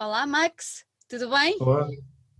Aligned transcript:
Olá, 0.00 0.24
Max, 0.28 0.84
tudo 1.08 1.28
bem? 1.28 1.56
Olá, 1.58 1.88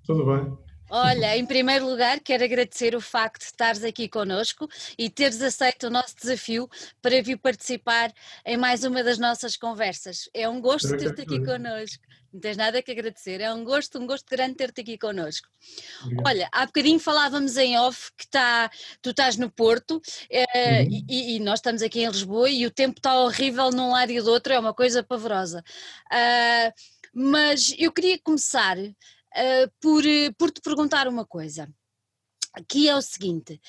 tudo 0.07 0.25
bem? 0.25 0.57
Olha, 0.89 1.37
em 1.37 1.45
primeiro 1.45 1.91
lugar, 1.91 2.21
quero 2.21 2.45
agradecer 2.45 2.95
o 2.95 3.01
facto 3.01 3.41
de 3.41 3.47
estares 3.47 3.83
aqui 3.83 4.09
connosco 4.09 4.69
e 4.97 5.11
teres 5.11 5.43
aceito 5.43 5.89
o 5.89 5.91
nosso 5.91 6.15
desafio 6.15 6.69
para 7.03 7.21
vir 7.21 7.37
participar 7.37 8.13
em 8.47 8.57
mais 8.57 8.85
uma 8.85 9.03
das 9.03 9.19
nossas 9.19 9.57
conversas. 9.57 10.31
É 10.33 10.49
um 10.49 10.61
gosto 10.61 10.97
ter-te 10.97 11.23
aqui 11.23 11.45
connosco. 11.45 12.05
Não 12.33 12.41
tens 12.41 12.57
nada 12.57 12.81
que 12.81 12.93
agradecer, 12.93 13.41
é 13.41 13.53
um 13.53 13.65
gosto, 13.65 13.99
um 13.99 14.07
gosto 14.07 14.27
grande 14.31 14.55
ter-te 14.55 14.83
aqui 14.83 14.97
connosco. 14.97 15.49
Obrigado. 16.05 16.27
Olha, 16.29 16.49
há 16.53 16.65
bocadinho 16.65 17.01
falávamos 17.01 17.57
em 17.57 17.77
off 17.77 18.13
que 18.17 18.29
tá, 18.29 18.71
tu 19.03 19.11
estás 19.11 19.37
no 19.37 19.51
Porto 19.51 20.01
eh, 20.31 20.83
uhum. 20.83 21.05
e, 21.09 21.37
e, 21.37 21.41
nós 21.41 21.59
estamos 21.59 21.83
aqui 21.83 22.05
em 22.05 22.09
Lisboa 22.09 22.49
e 22.49 22.65
o 22.67 22.71
tempo 22.71 22.99
está 22.99 23.19
horrível 23.19 23.73
num 23.73 23.91
lado 23.91 24.13
e 24.13 24.21
do 24.21 24.31
outro, 24.31 24.53
é 24.53 24.59
uma 24.61 24.73
coisa 24.73 25.03
pavorosa. 25.03 25.65
Uh, 26.13 26.98
mas 27.15 27.75
eu 27.79 27.93
queria 27.93 28.19
começar 28.19 28.79
uh, 28.79 29.73
por, 29.81 30.03
por 30.37 30.51
te 30.51 30.61
perguntar 30.61 31.09
uma 31.09 31.27
coisa, 31.27 31.69
que 32.69 32.89
é 32.89 32.97
o 32.97 33.03
seguinte 33.03 33.61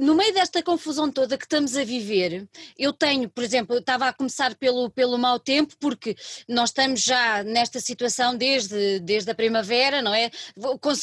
no 0.00 0.14
meio 0.14 0.32
desta 0.32 0.62
confusão 0.62 1.12
toda 1.12 1.36
que 1.36 1.44
estamos 1.44 1.76
a 1.76 1.84
viver, 1.84 2.48
eu 2.78 2.90
tenho, 2.90 3.28
por 3.28 3.44
exemplo, 3.44 3.76
eu 3.76 3.80
estava 3.80 4.08
a 4.08 4.12
começar 4.14 4.54
pelo, 4.54 4.88
pelo 4.90 5.18
mau 5.18 5.38
tempo, 5.38 5.74
porque 5.78 6.16
nós 6.48 6.70
estamos 6.70 7.02
já 7.02 7.42
nesta 7.42 7.80
situação 7.80 8.34
desde, 8.34 8.98
desde 9.00 9.30
a 9.30 9.34
primavera, 9.34 10.00
não 10.00 10.14
é? 10.14 10.30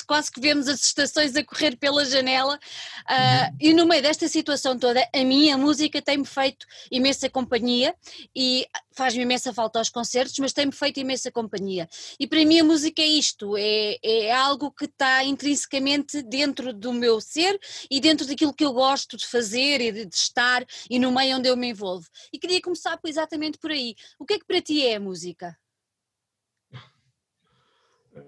Quase 0.07 0.31
que 0.31 0.41
vemos 0.41 0.67
as 0.67 0.83
estações 0.83 1.35
a 1.35 1.43
correr 1.43 1.77
pela 1.77 2.03
janela, 2.05 2.55
uh, 2.55 3.55
e 3.59 3.71
no 3.71 3.85
meio 3.85 4.01
desta 4.01 4.27
situação 4.27 4.77
toda, 4.79 5.07
a 5.13 5.23
minha 5.23 5.55
música 5.57 6.01
tem-me 6.01 6.25
feito 6.25 6.65
imensa 6.91 7.29
companhia 7.29 7.93
e 8.35 8.65
faz-me 8.95 9.21
imensa 9.21 9.53
falta 9.53 9.77
aos 9.77 9.89
concertos, 9.89 10.39
mas 10.39 10.53
tem-me 10.53 10.71
feito 10.71 10.99
imensa 10.99 11.31
companhia. 11.31 11.87
E 12.19 12.25
para 12.25 12.43
mim 12.43 12.61
a 12.61 12.63
música 12.63 12.99
é 12.99 13.05
isto, 13.05 13.55
é, 13.55 13.99
é 14.03 14.33
algo 14.33 14.71
que 14.71 14.85
está 14.85 15.23
intrinsecamente 15.23 16.23
dentro 16.23 16.73
do 16.73 16.91
meu 16.91 17.21
ser 17.21 17.59
e 17.91 18.01
dentro 18.01 18.25
daquilo 18.25 18.51
que 18.51 18.65
eu 18.65 18.73
gosto 18.73 18.86
de 18.95 19.25
fazer 19.25 19.81
e 19.81 19.91
de, 19.91 20.15
estar 20.15 20.65
e 20.89 20.99
no 20.99 21.11
meio 21.11 21.37
onde 21.37 21.49
eu 21.49 21.57
me 21.57 21.69
envolvo. 21.69 22.07
E 22.31 22.39
queria 22.39 22.61
começar 22.61 22.99
exatamente 23.05 23.57
por 23.57 23.71
aí. 23.71 23.95
O 24.19 24.25
que 24.25 24.33
é 24.35 24.39
que 24.39 24.45
para 24.45 24.61
ti 24.61 24.85
é 24.85 24.95
a 24.95 24.99
música? 24.99 25.57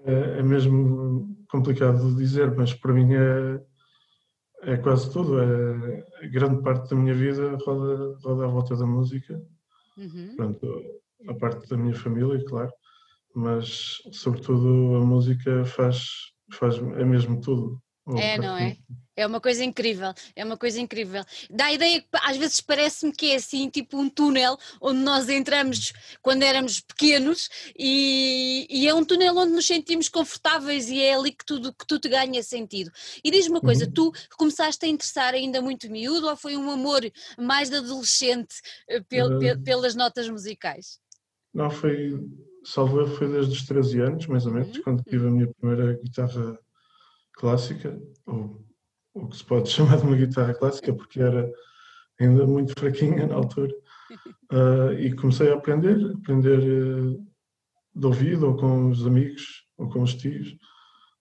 É, 0.04 0.38
é 0.38 0.42
mesmo 0.42 1.36
complicado 1.48 2.10
de 2.10 2.16
dizer, 2.16 2.54
mas 2.54 2.72
para 2.74 2.92
mim 2.92 3.14
é, 3.14 4.72
é 4.72 4.76
quase 4.76 5.12
tudo. 5.12 5.40
É, 5.40 6.28
grande 6.28 6.62
parte 6.62 6.90
da 6.90 6.96
minha 6.96 7.14
vida 7.14 7.56
roda, 7.64 8.18
roda 8.22 8.44
à 8.44 8.48
volta 8.48 8.76
da 8.76 8.86
música 8.86 9.40
Uhum. 10.00 10.34
Pronto, 10.34 11.00
a 11.28 11.34
parte 11.34 11.68
da 11.68 11.76
minha 11.76 11.94
família, 11.94 12.42
claro, 12.46 12.72
mas 13.34 13.98
sobretudo 14.12 14.96
a 14.96 15.04
música 15.04 15.64
faz, 15.66 16.32
faz 16.52 16.76
é 16.78 17.04
mesmo 17.04 17.40
tudo. 17.40 17.80
É, 18.08 18.38
não 18.38 18.56
é? 18.56 18.76
É 19.16 19.26
uma 19.26 19.40
coisa 19.40 19.62
incrível, 19.62 20.14
é 20.34 20.42
uma 20.42 20.56
coisa 20.56 20.80
incrível. 20.80 21.22
Dá 21.50 21.66
a 21.66 21.72
ideia 21.74 22.00
que 22.00 22.08
às 22.22 22.38
vezes 22.38 22.60
parece-me 22.60 23.12
que 23.12 23.32
é 23.32 23.34
assim, 23.36 23.68
tipo 23.68 23.98
um 23.98 24.08
túnel 24.08 24.56
onde 24.80 25.00
nós 25.00 25.28
entramos 25.28 25.92
quando 26.22 26.42
éramos 26.42 26.80
pequenos 26.80 27.50
e, 27.78 28.66
e, 28.70 28.88
é 28.88 28.94
um 28.94 29.04
túnel 29.04 29.36
onde 29.36 29.52
nos 29.52 29.66
sentimos 29.66 30.08
confortáveis 30.08 30.88
e 30.88 31.02
é 31.02 31.14
ali 31.14 31.32
que 31.32 31.44
tudo, 31.44 31.70
que 31.70 31.86
tudo 31.86 32.08
ganha 32.08 32.42
sentido. 32.42 32.90
E 33.22 33.30
diz-me 33.30 33.56
uma 33.56 33.60
coisa, 33.60 33.84
uhum. 33.84 33.92
tu 33.92 34.12
começaste 34.38 34.86
a 34.86 34.88
interessar 34.88 35.34
ainda 35.34 35.60
muito 35.60 35.90
miúdo 35.90 36.26
ou 36.26 36.36
foi 36.36 36.56
um 36.56 36.70
amor 36.70 37.02
mais 37.36 37.68
de 37.68 37.76
adolescente 37.76 38.54
eh, 38.88 39.00
pel, 39.00 39.36
uh, 39.36 39.62
pelas 39.62 39.94
notas 39.94 40.30
musicais? 40.30 40.98
Não, 41.52 41.68
foi, 41.68 42.18
salvo 42.64 43.06
foi 43.16 43.28
desde 43.28 43.52
os 43.52 43.66
13 43.66 44.00
anos, 44.00 44.26
mais 44.28 44.46
ou 44.46 44.52
menos, 44.52 44.76
uhum. 44.78 44.82
quando 44.82 45.02
tive 45.02 45.26
a 45.26 45.30
minha 45.30 45.48
primeira 45.60 45.92
guitarra 46.02 46.58
clássica, 47.40 47.98
ou 48.26 48.62
o 49.14 49.26
que 49.28 49.36
se 49.38 49.44
pode 49.44 49.68
chamar 49.70 49.96
de 49.96 50.04
uma 50.04 50.16
guitarra 50.16 50.54
clássica, 50.54 50.92
porque 50.92 51.20
era 51.20 51.50
ainda 52.20 52.46
muito 52.46 52.78
fraquinha 52.78 53.26
na 53.26 53.34
altura. 53.34 53.74
Uh, 54.52 54.92
e 55.00 55.14
comecei 55.14 55.50
a 55.50 55.54
aprender, 55.54 56.12
aprender 56.12 56.58
uh, 56.60 57.26
de 57.94 58.06
ouvido, 58.06 58.48
ou 58.48 58.56
com 58.56 58.90
os 58.90 59.06
amigos, 59.06 59.66
ou 59.78 59.88
com 59.88 60.02
os 60.02 60.14
tios, 60.14 60.56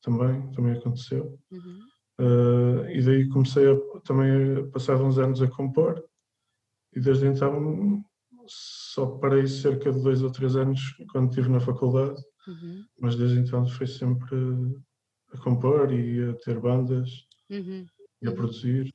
também, 0.02 0.52
também 0.52 0.74
aconteceu. 0.74 1.40
Uhum. 1.52 1.80
Uh, 2.20 2.90
e 2.90 3.02
daí 3.02 3.30
comecei 3.30 3.72
a, 3.72 3.76
também 4.04 4.58
a 4.58 4.68
passar 4.72 5.02
uns 5.02 5.18
anos 5.18 5.42
a 5.42 5.48
compor, 5.48 6.04
e 6.94 7.00
desde 7.00 7.28
então 7.28 8.04
só 8.46 9.06
parei 9.06 9.48
cerca 9.48 9.92
de 9.92 10.02
dois 10.02 10.24
ou 10.24 10.32
três 10.32 10.56
anos 10.56 10.82
quando 11.12 11.30
estive 11.30 11.50
na 11.50 11.60
faculdade, 11.60 12.20
uhum. 12.48 12.84
mas 13.00 13.16
desde 13.16 13.40
então 13.40 13.66
foi 13.68 13.86
sempre 13.86 14.36
a 15.34 15.38
compor 15.38 15.94
e 15.94 16.30
a 16.30 16.34
ter 16.44 16.60
bandas 16.60 17.26
uhum. 17.50 17.86
e 18.22 18.28
a 18.28 18.30
uhum. 18.30 18.36
produzir. 18.36 18.92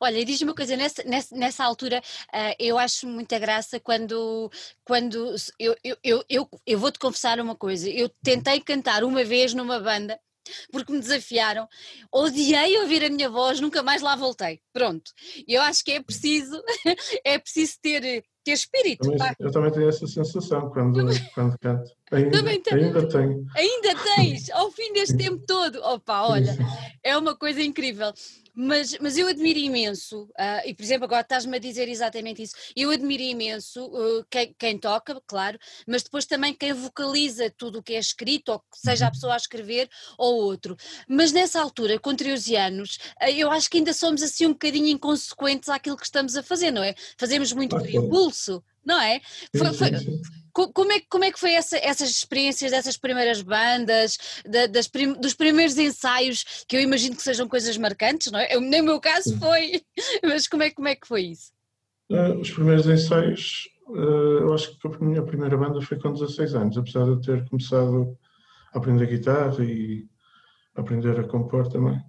Olha, 0.00 0.18
e 0.18 0.24
diz-me 0.24 0.48
uma 0.48 0.54
coisa, 0.54 0.76
nessa, 0.76 1.02
nessa, 1.04 1.36
nessa 1.36 1.64
altura 1.64 2.00
uh, 2.28 2.54
eu 2.58 2.78
acho 2.78 3.06
muita 3.06 3.38
graça 3.38 3.78
quando, 3.80 4.50
quando 4.84 5.34
eu, 5.58 5.76
eu, 5.82 5.96
eu, 6.02 6.24
eu, 6.28 6.48
eu 6.66 6.78
vou-te 6.78 6.98
confessar 6.98 7.40
uma 7.40 7.54
coisa, 7.54 7.88
eu 7.88 8.08
tentei 8.22 8.60
cantar 8.60 9.04
uma 9.04 9.24
vez 9.24 9.54
numa 9.54 9.78
banda 9.78 10.18
porque 10.72 10.92
me 10.92 11.00
desafiaram. 11.00 11.68
Odiei 12.12 12.78
ouvir 12.78 13.04
a 13.04 13.10
minha 13.10 13.28
voz, 13.28 13.60
nunca 13.60 13.82
mais 13.82 14.02
lá 14.02 14.16
voltei. 14.16 14.60
Pronto. 14.72 15.12
Eu 15.46 15.62
acho 15.62 15.84
que 15.84 15.92
é 15.92 16.02
preciso, 16.02 16.60
é 17.24 17.38
preciso 17.38 17.78
ter 17.80 18.24
ter 18.44 18.52
espírito. 18.52 19.10
Também, 19.10 19.34
eu 19.38 19.50
também 19.50 19.72
tenho 19.72 19.88
essa 19.88 20.06
sensação 20.06 20.70
quando, 20.70 21.06
quando 21.34 21.58
canto. 21.58 21.90
Ainda, 22.12 22.30
também 22.30 22.62
ainda 22.72 23.08
tenho. 23.08 23.46
Ainda 23.54 23.94
tens, 24.16 24.50
ao 24.50 24.70
fim 24.70 24.92
deste 24.92 25.16
tempo 25.16 25.44
todo. 25.46 25.80
Opa, 25.82 26.22
olha, 26.22 26.56
é 27.02 27.16
uma 27.16 27.36
coisa 27.36 27.62
incrível. 27.62 28.12
Mas, 28.54 28.96
mas 29.00 29.16
eu 29.16 29.28
admiro 29.28 29.58
imenso, 29.58 30.24
uh, 30.24 30.66
e 30.66 30.74
por 30.74 30.82
exemplo, 30.82 31.04
agora 31.04 31.22
estás-me 31.22 31.56
a 31.56 31.60
dizer 31.60 31.88
exatamente 31.88 32.42
isso. 32.42 32.54
Eu 32.74 32.90
admiro 32.90 33.22
imenso 33.22 33.86
uh, 33.86 34.24
quem, 34.28 34.54
quem, 34.58 34.78
toca, 34.78 35.20
claro, 35.26 35.58
mas 35.86 36.02
depois 36.02 36.26
também 36.26 36.52
quem 36.54 36.72
vocaliza 36.72 37.50
tudo 37.50 37.78
o 37.78 37.82
que 37.82 37.94
é 37.94 37.98
escrito, 37.98 38.52
ou 38.52 38.62
seja 38.74 39.04
a 39.04 39.08
uhum. 39.08 39.12
pessoa 39.12 39.34
a 39.34 39.36
escrever 39.36 39.88
ou 40.18 40.42
outro. 40.42 40.76
Mas 41.08 41.32
nessa 41.32 41.60
altura, 41.60 41.98
com 41.98 42.14
13 42.14 42.56
anos, 42.56 42.98
uh, 43.22 43.30
eu 43.30 43.50
acho 43.50 43.70
que 43.70 43.78
ainda 43.78 43.92
somos 43.92 44.22
assim 44.22 44.46
um 44.46 44.52
bocadinho 44.52 44.88
inconsequentes 44.88 45.68
àquilo 45.68 45.96
que 45.96 46.04
estamos 46.04 46.36
a 46.36 46.42
fazer, 46.42 46.70
não 46.70 46.82
é? 46.82 46.94
Fazemos 47.16 47.52
muito 47.52 47.76
por 47.76 47.88
impulso, 47.88 48.62
não 48.84 49.00
é? 49.00 49.20
Foi, 49.56 49.72
foi, 49.72 49.90
como 50.52 50.92
é, 50.92 51.00
como 51.08 51.24
é 51.24 51.32
que 51.32 51.38
foi 51.38 51.52
essa, 51.52 51.76
essas 51.78 52.10
experiências 52.10 52.70
dessas 52.70 52.96
primeiras 52.96 53.42
bandas, 53.42 54.18
da, 54.44 54.66
das 54.66 54.88
prim, 54.88 55.12
dos 55.14 55.34
primeiros 55.34 55.78
ensaios, 55.78 56.64
que 56.68 56.76
eu 56.76 56.80
imagino 56.80 57.16
que 57.16 57.22
sejam 57.22 57.48
coisas 57.48 57.76
marcantes, 57.76 58.30
não 58.32 58.38
é? 58.38 58.54
Eu, 58.54 58.60
no 58.60 58.82
meu 58.82 59.00
caso 59.00 59.38
foi, 59.38 59.82
mas 60.24 60.46
como 60.48 60.62
é, 60.62 60.70
como 60.70 60.88
é 60.88 60.96
que 60.96 61.06
foi 61.06 61.22
isso? 61.22 61.52
Uh, 62.10 62.40
os 62.40 62.50
primeiros 62.50 62.86
ensaios, 62.86 63.68
uh, 63.88 64.40
eu 64.40 64.54
acho 64.54 64.76
que 64.78 64.88
a 64.88 64.98
minha 64.98 65.22
primeira 65.22 65.56
banda 65.56 65.80
foi 65.80 65.98
com 65.98 66.12
16 66.12 66.54
anos, 66.54 66.76
apesar 66.76 67.04
de 67.04 67.10
eu 67.10 67.20
ter 67.20 67.48
começado 67.48 68.18
a 68.72 68.78
aprender 68.78 69.06
guitarra 69.06 69.64
e 69.64 70.06
aprender 70.74 71.18
a 71.18 71.28
compor 71.28 71.68
também, 71.68 72.00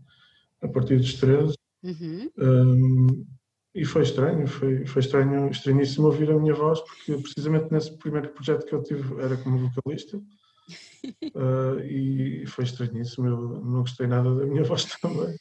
a 0.62 0.68
partir 0.68 0.98
dos 0.98 1.14
13. 1.16 1.56
Uhum. 1.84 2.31
Um, 2.38 3.26
e 3.74 3.86
foi 3.86 4.02
estranho, 4.02 4.46
foi, 4.48 4.86
foi 4.86 5.00
estranho, 5.02 5.50
estranhíssimo 5.50 6.08
ouvir 6.08 6.30
a 6.30 6.38
minha 6.38 6.54
voz, 6.54 6.82
porque 6.82 7.16
precisamente 7.18 7.72
nesse 7.72 7.98
primeiro 7.98 8.30
projeto 8.30 8.66
que 8.66 8.74
eu 8.74 8.84
tive 8.84 9.22
era 9.22 9.38
como 9.38 9.70
vocalista. 9.70 10.18
Uh, 10.18 11.80
e 11.88 12.46
foi 12.48 12.66
estranhíssimo, 12.66 13.28
eu 13.28 13.38
não 13.64 13.81
gostei 13.81 14.08
nada 14.08 14.36
da 14.36 14.46
minha 14.46 14.64
voz 14.66 14.86
também. 15.00 15.34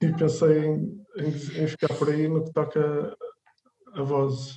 E 0.00 0.12
pensei 0.14 0.64
em, 0.64 1.04
em, 1.16 1.28
em 1.62 1.68
ficar 1.68 1.94
por 1.94 2.08
aí 2.10 2.28
no 2.28 2.44
que 2.44 2.52
toca 2.52 3.16
a 3.94 4.02
voz. 4.02 4.56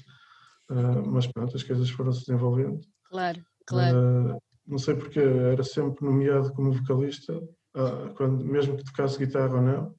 Uh, 0.70 1.06
mas 1.06 1.28
pronto, 1.28 1.56
as 1.56 1.64
coisas 1.64 1.90
foram 1.90 2.12
se 2.12 2.26
desenvolvendo. 2.26 2.80
Claro, 3.10 3.44
claro. 3.68 3.98
Uh, 3.98 4.42
não 4.66 4.80
sei 4.80 4.96
porque 4.96 5.20
era 5.20 5.64
sempre 5.64 6.04
nomeado 6.04 6.52
como 6.54 6.72
vocalista, 6.72 7.42
quando, 8.16 8.46
mesmo 8.46 8.78
que 8.78 8.84
tocasse 8.84 9.18
guitarra 9.18 9.56
ou 9.56 9.62
não. 9.62 9.96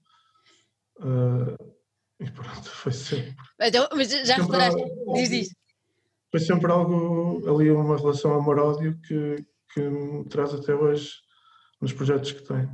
E 2.22 2.30
pronto, 2.30 2.70
foi 2.70 2.92
sempre. 2.92 3.34
Então, 3.60 3.88
mas 3.94 4.10
já 4.10 4.36
reparaste, 4.36 4.82
diz, 5.14 5.28
diz. 5.28 5.48
Foi 6.30 6.40
sempre 6.40 6.70
algo, 6.72 7.42
ali 7.48 7.70
uma 7.70 7.96
relação 7.96 8.34
amor-ódio 8.34 8.98
que, 9.06 9.44
que 9.74 9.80
me 9.80 10.24
traz 10.28 10.54
até 10.54 10.74
hoje 10.74 11.10
nos 11.80 11.92
projetos 11.92 12.32
que 12.32 12.42
tenho. 12.42 12.70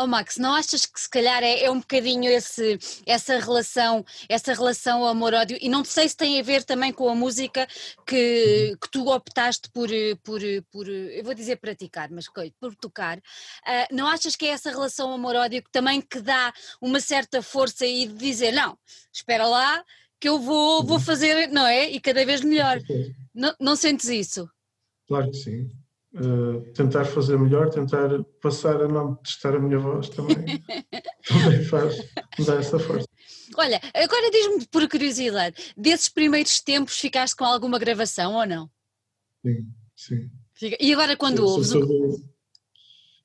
Oh 0.00 0.06
Max, 0.06 0.36
não 0.36 0.54
achas 0.54 0.86
que 0.86 1.00
se 1.00 1.10
calhar 1.10 1.42
é, 1.42 1.64
é 1.64 1.70
um 1.70 1.80
bocadinho 1.80 2.30
esse, 2.30 2.78
essa 3.04 3.36
relação, 3.40 4.04
essa 4.28 4.54
relação 4.54 5.04
amor-ódio, 5.04 5.58
e 5.60 5.68
não 5.68 5.84
sei 5.84 6.08
se 6.08 6.16
tem 6.16 6.38
a 6.38 6.42
ver 6.42 6.62
também 6.62 6.92
com 6.92 7.08
a 7.08 7.16
música 7.16 7.66
que, 8.06 8.76
que 8.80 8.90
tu 8.92 9.10
optaste 9.12 9.68
por, 9.72 9.88
por, 10.22 10.40
por, 10.70 10.88
eu 10.88 11.24
vou 11.24 11.34
dizer 11.34 11.56
praticar, 11.56 12.10
mas 12.12 12.26
por 12.60 12.76
tocar, 12.76 13.18
uh, 13.18 13.92
não 13.92 14.06
achas 14.06 14.36
que 14.36 14.46
é 14.46 14.50
essa 14.50 14.70
relação 14.70 15.12
amor-ódio 15.12 15.64
que 15.64 15.70
também 15.72 16.00
que 16.00 16.20
dá 16.20 16.52
uma 16.80 17.00
certa 17.00 17.42
força 17.42 17.84
e 17.84 18.06
de 18.06 18.14
dizer, 18.14 18.52
não, 18.52 18.78
espera 19.12 19.48
lá, 19.48 19.84
que 20.20 20.28
eu 20.28 20.38
vou, 20.38 20.84
vou 20.84 20.98
uhum. 20.98 21.02
fazer, 21.02 21.48
não 21.48 21.66
é? 21.66 21.90
E 21.90 22.00
cada 22.00 22.24
vez 22.24 22.40
melhor. 22.40 22.80
Não, 23.34 23.54
não 23.58 23.74
sentes 23.74 24.08
isso? 24.08 24.48
Claro 25.08 25.30
que 25.30 25.38
sim. 25.38 25.68
Uh, 26.14 26.60
tentar 26.72 27.04
fazer 27.04 27.38
melhor, 27.38 27.70
tentar 27.70 28.22
passar 28.40 28.80
a 28.82 28.88
não 28.88 29.16
testar 29.16 29.54
a 29.54 29.58
minha 29.58 29.78
voz 29.78 30.08
também, 30.08 30.36
também 31.26 31.64
faz, 31.64 31.98
me 32.38 32.44
dá 32.44 32.54
essa 32.56 32.78
força. 32.78 33.06
Olha, 33.56 33.80
agora 33.94 34.30
diz-me 34.30 34.66
por 34.66 34.88
curiosidade, 34.88 35.74
desses 35.76 36.08
primeiros 36.08 36.60
tempos 36.60 36.98
ficaste 36.98 37.36
com 37.36 37.44
alguma 37.44 37.78
gravação 37.78 38.34
ou 38.34 38.46
não? 38.46 38.70
Sim, 39.44 39.70
sim. 39.96 40.30
E 40.80 40.92
agora 40.92 41.16
quando 41.16 41.44
ouves? 41.44 41.68
Sobretudo, 41.68 42.16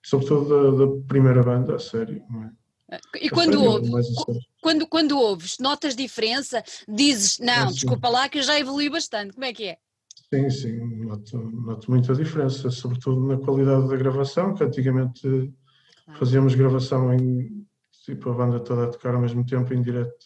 sobretudo 0.04 0.78
da, 0.78 0.86
da, 0.86 1.08
primeira 1.08 1.44
banda, 1.44 1.76
a 1.76 1.80
sério, 1.80 2.24
não 2.30 2.44
é? 2.44 2.52
E 3.20 3.30
quando 3.30 3.64
ouves, 3.64 4.08
quando, 4.62 4.88
quando 4.88 5.18
ouves, 5.18 5.58
notas 5.60 5.96
diferença? 5.96 6.64
Dizes, 6.88 7.40
não, 7.40 7.70
é, 7.70 7.72
desculpa 7.72 8.08
lá 8.08 8.30
que 8.30 8.38
eu 8.38 8.44
já 8.44 8.60
evolui 8.60 8.88
bastante, 8.88 9.34
como 9.34 9.46
é 9.46 9.54
que 9.54 9.66
é? 9.66 9.78
Sim, 10.34 10.50
sim, 10.50 11.06
noto, 11.06 11.38
noto 11.38 11.92
muita 11.92 12.16
diferença, 12.16 12.72
sobretudo 12.72 13.22
na 13.28 13.38
qualidade 13.38 13.88
da 13.88 13.96
gravação, 13.96 14.56
que 14.56 14.64
antigamente 14.64 15.22
claro. 15.22 16.20
fazíamos 16.20 16.56
gravação 16.56 17.14
em 17.14 17.64
tipo 18.04 18.32
a 18.32 18.34
banda 18.34 18.60
toda 18.60 18.86
a 18.86 18.90
tocar 18.90 19.14
ao 19.14 19.22
mesmo 19.22 19.46
tempo 19.46 19.72
em 19.76 19.82
direto 19.84 20.26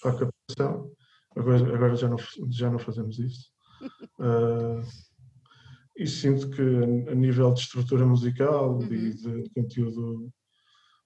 para 0.00 0.12
a 0.12 0.16
captação. 0.16 0.92
Agora, 1.34 1.74
agora 1.74 1.96
já, 1.96 2.08
não, 2.08 2.16
já 2.50 2.70
não 2.70 2.78
fazemos 2.78 3.18
isso. 3.18 3.50
Uh, 4.20 4.80
e 5.98 6.06
sinto 6.06 6.48
que 6.50 6.62
a 7.10 7.14
nível 7.14 7.52
de 7.52 7.62
estrutura 7.62 8.06
musical 8.06 8.78
uhum. 8.78 8.94
e 8.94 9.12
de 9.12 9.50
conteúdo 9.56 10.30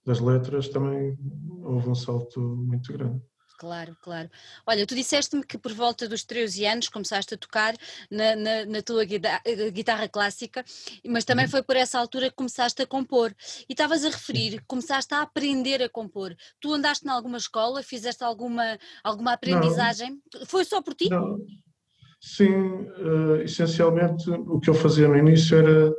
das 0.05 0.21
letras 0.21 0.69
também 0.69 1.17
houve 1.62 1.88
um 1.88 1.94
salto 1.94 2.38
muito 2.38 2.93
grande. 2.93 3.23
Claro, 3.56 3.97
claro. 4.03 4.31
Olha, 4.67 4.87
tu 4.87 4.94
disseste-me 4.94 5.44
que 5.44 5.56
por 5.56 5.73
volta 5.73 6.08
dos 6.08 6.23
13 6.25 6.67
anos 6.67 6.88
começaste 6.88 7.35
a 7.35 7.38
tocar 7.38 7.75
na, 8.11 8.37
na, 8.37 8.67
na 8.67 8.82
tua 8.82 9.05
guitarra, 9.05 9.41
eh, 9.44 9.70
guitarra, 9.70 10.08
clássica, 10.08 10.64
mas 11.06 11.25
também 11.25 11.47
uhum. 11.47 11.50
foi 11.50 11.62
por 11.62 11.75
essa 11.75 11.99
altura 11.99 12.29
que 12.29 12.37
começaste 12.37 12.82
a 12.82 12.87
compor. 12.87 13.35
E 13.69 13.73
estavas 13.73 14.05
a 14.05 14.11
referir, 14.11 14.62
começaste 14.67 15.14
a 15.14 15.23
aprender 15.23 15.82
a 15.82 15.88
compor. 15.88 16.37
Tu 16.61 16.73
andaste 16.73 17.06
em 17.06 17.11
alguma 17.11 17.38
escola, 17.38 17.82
fizeste 17.82 18.23
alguma, 18.23 18.79
alguma 19.03 19.32
aprendizagem? 19.32 20.20
Não. 20.35 20.47
Foi 20.47 20.64
só 20.64 20.82
por 20.82 20.94
ti? 20.94 21.09
Não. 21.09 21.38
Sim, 22.20 22.52
uh, 22.52 23.37
essencialmente 23.43 24.29
o 24.31 24.59
que 24.59 24.69
eu 24.69 24.75
fazia 24.75 25.06
no 25.06 25.17
início 25.17 25.56
era, 25.56 25.94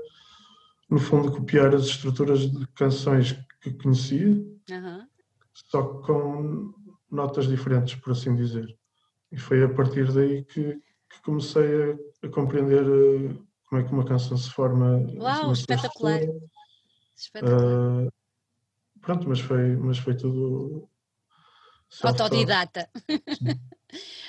no 0.90 1.00
fundo, 1.00 1.32
copiar 1.32 1.74
as 1.74 1.86
estruturas 1.86 2.52
de 2.52 2.68
canções 2.76 3.34
que 3.62 3.72
conhecia, 3.72 4.28
uhum. 4.28 5.08
só 5.54 5.84
com 5.84 6.74
notas 7.12 7.48
diferentes, 7.48 7.96
por 7.96 8.12
assim 8.12 8.36
dizer. 8.36 8.78
E 9.32 9.38
foi 9.38 9.64
a 9.64 9.70
partir 9.70 10.12
daí 10.12 10.44
que, 10.44 10.74
que 10.74 11.22
comecei 11.24 11.92
a, 12.24 12.28
a, 12.28 12.30
compreender 12.30 12.84
uh, 12.88 13.48
como 13.66 13.82
é 13.82 13.84
que 13.84 13.92
uma 13.92 14.06
canção 14.06 14.38
se 14.38 14.50
forma. 14.50 15.06
Uau, 15.18 15.52
espetacular! 15.52 16.22
espetacular. 17.16 18.06
Uh, 18.06 18.12
pronto, 19.02 19.28
mas 19.28 19.40
foi, 19.40 19.76
mas 19.76 19.98
foi 19.98 20.16
tudo. 20.16 20.90
Autodidata. 22.04 22.90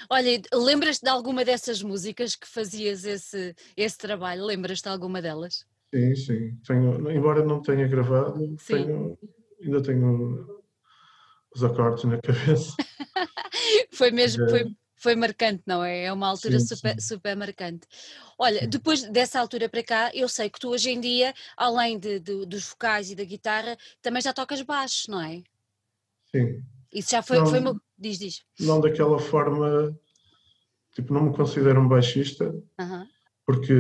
Olha, 0.08 0.40
lembras-te 0.54 1.02
de 1.02 1.10
alguma 1.10 1.44
dessas 1.44 1.82
músicas 1.82 2.36
que 2.36 2.46
fazias 2.46 3.04
esse, 3.04 3.54
esse 3.76 3.98
trabalho? 3.98 4.44
Lembras-te 4.44 4.84
de 4.84 4.88
alguma 4.88 5.20
delas? 5.20 5.66
Sim, 5.92 6.14
sim. 6.14 6.56
Tenho, 6.66 7.10
embora 7.10 7.44
não 7.44 7.60
tenha 7.60 7.86
gravado, 7.88 8.56
tenho, 8.66 9.18
ainda 9.60 9.82
tenho 9.82 10.57
os 11.58 11.64
acordes 11.64 12.04
na 12.04 12.18
cabeça. 12.18 12.74
foi 13.92 14.10
mesmo, 14.10 14.44
é. 14.44 14.48
foi, 14.48 14.76
foi 14.96 15.16
marcante, 15.16 15.62
não 15.66 15.82
é? 15.82 16.04
É 16.04 16.12
uma 16.12 16.28
altura 16.28 16.58
sim, 16.60 16.74
super, 16.74 16.94
sim. 16.94 17.00
super 17.00 17.36
marcante. 17.36 17.86
Olha, 18.38 18.66
depois 18.66 19.02
dessa 19.10 19.40
altura 19.40 19.68
para 19.68 19.82
cá, 19.82 20.10
eu 20.14 20.28
sei 20.28 20.48
que 20.48 20.58
tu 20.58 20.70
hoje 20.70 20.90
em 20.90 21.00
dia, 21.00 21.34
além 21.56 21.98
de, 21.98 22.18
de, 22.18 22.46
dos 22.46 22.68
vocais 22.68 23.10
e 23.10 23.14
da 23.14 23.24
guitarra, 23.24 23.76
também 24.00 24.22
já 24.22 24.32
tocas 24.32 24.62
baixo, 24.62 25.10
não 25.10 25.20
é? 25.20 25.42
Sim. 26.30 26.62
Isso 26.92 27.10
já 27.10 27.22
foi, 27.22 27.38
não, 27.38 27.46
foi 27.46 27.58
uma... 27.60 27.80
Diz, 27.98 28.18
diz. 28.18 28.42
Não 28.60 28.80
daquela 28.80 29.18
forma, 29.18 29.96
tipo, 30.94 31.12
não 31.12 31.24
me 31.24 31.36
considero 31.36 31.80
um 31.80 31.88
baixista, 31.88 32.48
uh 32.48 32.84
-huh. 32.84 33.06
porque 33.44 33.74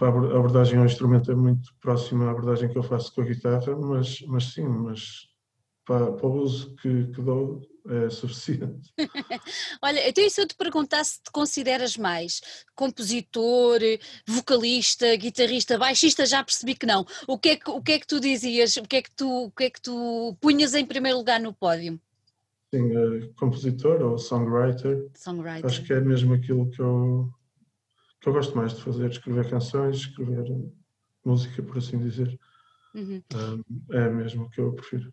a 0.00 0.06
abordagem 0.08 0.78
ao 0.78 0.86
instrumento 0.86 1.30
é 1.30 1.34
muito 1.34 1.74
próxima 1.80 2.26
à 2.26 2.30
abordagem 2.30 2.68
que 2.68 2.78
eu 2.78 2.82
faço 2.82 3.14
com 3.14 3.20
a 3.20 3.24
guitarra, 3.24 3.76
mas, 3.76 4.20
mas 4.22 4.44
sim, 4.52 4.66
mas 4.66 5.28
para, 5.86 6.12
para 6.12 6.26
o 6.26 6.42
uso 6.42 6.74
que, 6.76 7.06
que 7.06 7.22
dou 7.22 7.62
é 7.88 8.10
suficiente. 8.10 8.92
Olha, 9.80 10.08
então 10.08 10.24
e 10.24 10.28
se 10.28 10.40
eu 10.40 10.46
te 10.46 10.56
perguntasse 10.56 11.14
se 11.14 11.22
te 11.22 11.30
consideras 11.30 11.96
mais 11.96 12.40
compositor, 12.74 13.78
vocalista, 14.26 15.14
guitarrista, 15.16 15.78
baixista, 15.78 16.26
já 16.26 16.42
percebi 16.42 16.74
que 16.74 16.84
não. 16.84 17.06
O 17.28 17.38
que 17.38 17.50
é 17.50 17.56
que, 17.56 17.70
o 17.70 17.80
que, 17.80 17.92
é 17.92 17.98
que 18.00 18.06
tu 18.06 18.18
dizias, 18.18 18.76
o 18.76 18.82
que 18.82 18.96
é 18.96 19.02
que 19.02 19.10
tu, 19.12 19.44
o 19.44 19.50
que 19.52 19.64
é 19.64 19.70
que 19.70 19.80
tu 19.80 20.36
punhas 20.40 20.74
em 20.74 20.84
primeiro 20.84 21.18
lugar 21.18 21.38
no 21.38 21.54
pódio? 21.54 22.00
Sim, 22.74 22.96
uh, 22.96 23.32
compositor 23.34 24.02
ou 24.02 24.18
songwriter. 24.18 25.08
Songwriter. 25.14 25.66
Acho 25.66 25.84
que 25.84 25.92
é 25.92 26.00
mesmo 26.00 26.34
aquilo 26.34 26.68
que 26.68 26.80
eu, 26.80 27.30
que 28.20 28.28
eu 28.28 28.32
gosto 28.32 28.56
mais 28.56 28.74
de 28.74 28.82
fazer, 28.82 29.08
escrever 29.08 29.48
canções, 29.48 29.98
escrever 29.98 30.44
música, 31.24 31.62
por 31.62 31.78
assim 31.78 31.98
dizer. 31.98 32.36
Uhum. 32.96 33.22
é 33.92 34.08
mesmo 34.08 34.44
o 34.44 34.50
que 34.50 34.58
eu 34.58 34.72
prefiro 34.72 35.12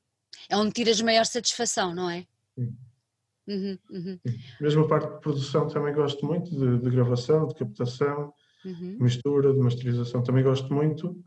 é 0.49 0.57
onde 0.57 0.71
tiras 0.71 1.01
maior 1.01 1.25
satisfação, 1.25 1.93
não 1.93 2.09
é? 2.09 2.25
Sim. 2.55 2.73
Uhum, 3.47 3.77
uhum. 3.91 4.19
Mesmo 4.61 4.85
a 4.85 4.87
parte 4.87 5.13
de 5.13 5.19
produção 5.19 5.67
também 5.67 5.93
gosto 5.93 6.25
muito, 6.25 6.49
de, 6.49 6.79
de 6.79 6.89
gravação, 6.89 7.47
de 7.47 7.55
captação, 7.55 8.33
uhum. 8.63 8.97
de 8.97 9.03
mistura, 9.03 9.53
de 9.53 9.59
masterização, 9.59 10.23
também 10.23 10.43
gosto 10.43 10.73
muito, 10.73 11.21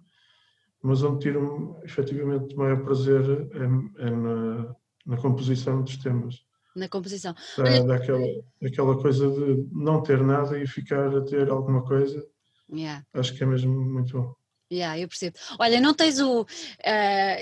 mas 0.83 1.03
onde 1.03 1.21
tiro 1.21 1.79
efetivamente 1.85 2.57
maior 2.57 2.83
prazer 2.83 3.23
é, 3.53 4.07
é 4.07 4.11
na, 4.11 4.75
na, 5.05 5.17
composição 5.19 5.83
dos 5.83 5.97
temas. 5.99 6.45
Na 6.75 6.89
composição. 6.89 7.35
Dá, 7.57 7.65
Olha... 7.65 7.85
dá 7.85 7.97
aquela, 7.97 8.27
aquela 8.65 9.01
coisa 9.01 9.31
de 9.31 9.69
não 9.73 10.03
ter 10.03 10.23
nada 10.23 10.59
e 10.59 10.67
ficar 10.67 11.15
a 11.15 11.23
ter 11.23 11.51
alguma 11.51 11.85
coisa. 11.85 12.25
Yeah. 12.73 13.05
Acho 13.13 13.35
que 13.35 13.43
é 13.43 13.47
mesmo 13.47 13.73
muito 13.73 14.19
bom. 14.19 14.35
Yeah, 14.73 14.99
eu 14.99 15.07
percebo. 15.07 15.39
Olha, 15.61 15.81
não 15.81 15.95
tens 15.95 16.19
o. 16.19 16.43
Uh, 16.43 16.47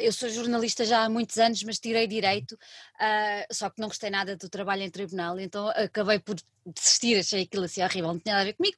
eu 0.03 0.13
sou 0.13 0.29
jornalista 0.29 0.85
já 0.85 1.05
há 1.05 1.09
muitos 1.09 1.39
anos, 1.39 1.63
mas 1.63 1.79
tirei 1.79 2.07
direito, 2.07 2.53
uh, 2.53 3.55
só 3.55 3.71
que 3.71 3.81
não 3.81 3.89
gostei 3.89 4.11
nada 4.11 4.37
do 4.37 4.49
trabalho 4.49 4.83
em 4.83 4.91
tribunal, 4.91 5.41
então 5.41 5.69
acabei 5.69 6.19
por 6.19 6.37
desistir, 6.67 7.19
achei 7.19 7.43
aquilo 7.43 7.65
assim 7.65 7.83
horrível, 7.83 8.13
não 8.13 8.19
tinha 8.19 8.35
nada 8.35 8.43
a 8.43 8.45
ver 8.45 8.55
comigo. 8.55 8.77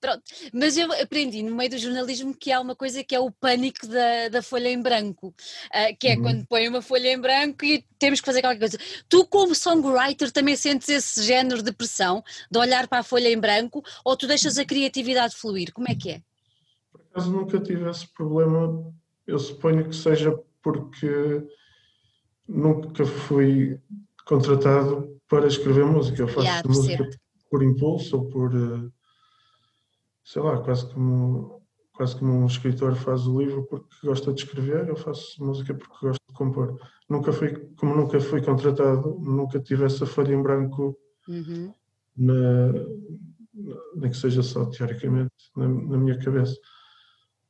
Pronto, 0.00 0.22
mas 0.52 0.76
eu 0.76 0.90
aprendi 0.92 1.42
no 1.42 1.54
meio 1.54 1.70
do 1.70 1.78
jornalismo 1.78 2.34
que 2.34 2.52
há 2.52 2.60
uma 2.60 2.76
coisa 2.76 3.02
que 3.02 3.14
é 3.14 3.20
o 3.20 3.32
pânico 3.32 3.86
da, 3.86 4.28
da 4.28 4.42
folha 4.42 4.68
em 4.68 4.80
branco, 4.80 5.28
uh, 5.28 5.96
que 5.98 6.06
é 6.06 6.14
uhum. 6.14 6.22
quando 6.22 6.46
põe 6.46 6.68
uma 6.68 6.80
folha 6.80 7.12
em 7.12 7.20
branco 7.20 7.64
e 7.64 7.84
temos 7.98 8.20
que 8.20 8.26
fazer 8.26 8.42
qualquer 8.42 8.60
coisa. 8.60 8.78
Tu, 9.08 9.26
como 9.26 9.56
songwriter, 9.56 10.30
também 10.30 10.54
sentes 10.54 10.88
esse 10.88 11.24
género 11.24 11.64
de 11.64 11.72
pressão 11.72 12.22
de 12.48 12.58
olhar 12.58 12.86
para 12.86 13.00
a 13.00 13.04
folha 13.04 13.28
em 13.28 13.38
branco 13.38 13.82
ou 14.04 14.16
tu 14.16 14.28
deixas 14.28 14.56
a 14.56 14.64
criatividade 14.64 15.34
fluir? 15.34 15.72
Como 15.72 15.88
é 15.88 15.96
que 15.96 16.10
é? 16.10 16.22
Acaso 17.10 17.32
nunca 17.32 17.60
tive 17.60 17.88
esse 17.88 18.12
problema. 18.12 18.92
Eu 19.26 19.38
suponho 19.38 19.88
que 19.88 19.94
seja 19.94 20.38
porque 20.62 21.46
nunca 22.46 23.04
fui 23.04 23.80
contratado 24.24 25.20
para 25.28 25.46
escrever 25.46 25.84
música. 25.84 26.22
Eu 26.22 26.28
faço 26.28 26.46
yeah, 26.46 26.66
música 26.66 27.08
por 27.50 27.62
impulso 27.62 28.16
ou 28.16 28.28
por, 28.28 28.54
eh, 28.54 28.90
sei 30.24 30.42
lá, 30.42 30.58
quase 30.62 30.92
como, 30.92 31.62
quase 31.92 32.16
como 32.16 32.32
um 32.32 32.46
escritor 32.46 32.94
faz 32.94 33.26
o 33.26 33.40
livro 33.40 33.64
porque 33.64 33.88
gosta 34.02 34.32
de 34.32 34.42
escrever, 34.42 34.88
eu 34.88 34.96
faço 34.96 35.42
música 35.42 35.74
porque 35.74 36.06
gosto 36.06 36.22
de 36.28 36.34
compor. 36.34 36.78
Nunca 37.08 37.32
fui, 37.32 37.54
como 37.76 37.94
nunca 37.94 38.20
fui 38.20 38.42
contratado, 38.42 39.18
nunca 39.20 39.60
tive 39.60 39.84
essa 39.84 40.06
folha 40.06 40.34
em 40.34 40.42
branco 40.42 40.96
uhum. 41.26 41.72
na, 42.16 42.72
nem 43.96 44.10
que 44.10 44.16
seja 44.16 44.42
só 44.42 44.66
teoricamente 44.66 45.32
na, 45.56 45.68
na 45.68 45.96
minha 45.98 46.18
cabeça 46.18 46.56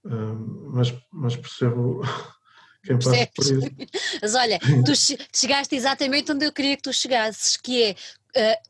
mas, 0.04 0.94
mas 1.12 1.36
percebo 1.36 2.02
quem 2.84 2.96
passa 2.96 3.28
por 3.34 3.44
isso. 3.44 3.70
Mas 4.22 4.34
olha, 4.34 4.58
tu 4.84 4.92
chegaste 5.34 5.74
exatamente 5.74 6.32
onde 6.32 6.46
eu 6.46 6.52
queria 6.52 6.76
que 6.76 6.82
tu 6.82 6.92
chegasses, 6.92 7.56
que 7.56 7.94
é 8.34 8.54
uh, 8.54 8.68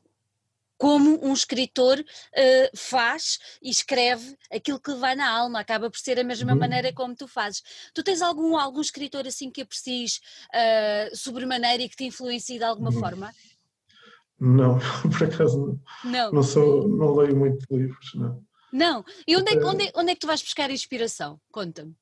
como 0.79 1.19
um 1.25 1.33
escritor 1.33 1.99
uh, 1.99 2.77
faz 2.77 3.39
e 3.61 3.69
escreve 3.69 4.37
aquilo 4.51 4.81
que 4.81 4.95
vai 4.95 5.15
na 5.17 5.29
alma, 5.29 5.61
acaba 5.61 5.91
por 5.91 5.99
ser 5.99 6.19
a 6.19 6.25
mesma 6.25 6.53
uhum. 6.53 6.59
maneira 6.59 6.93
como 6.93 7.15
tu 7.15 7.27
fazes. 7.27 7.63
Tu 7.93 8.03
tens 8.03 8.23
algum, 8.23 8.57
algum 8.57 8.81
escritor 8.81 9.27
assim 9.27 9.51
que 9.51 9.63
aprecies 9.63 10.21
uh, 10.55 11.17
sobremaneira 11.17 11.83
e 11.83 11.89
que 11.89 11.97
te 11.97 12.05
influencie 12.05 12.59
de 12.59 12.65
alguma 12.65 12.91
uhum. 12.91 13.01
forma? 13.01 13.33
Não, 14.41 14.79
por 15.19 15.25
acaso 15.25 15.81
não. 16.05 16.11
Não. 16.11 16.33
Não, 16.33 16.43
sou, 16.43 16.89
não 16.89 17.15
leio 17.17 17.37
muito 17.37 17.67
livros, 17.71 18.15
não. 18.15 18.43
Não. 18.73 19.05
E 19.27 19.37
onde 19.37 19.55
é, 19.55 19.65
onde, 19.65 19.89
é, 19.89 19.93
onde 19.95 20.11
é 20.11 20.15
que 20.15 20.21
tu 20.21 20.27
vais 20.27 20.43
buscar 20.43 20.71
inspiração? 20.71 21.41
Conta-me. 21.51 21.95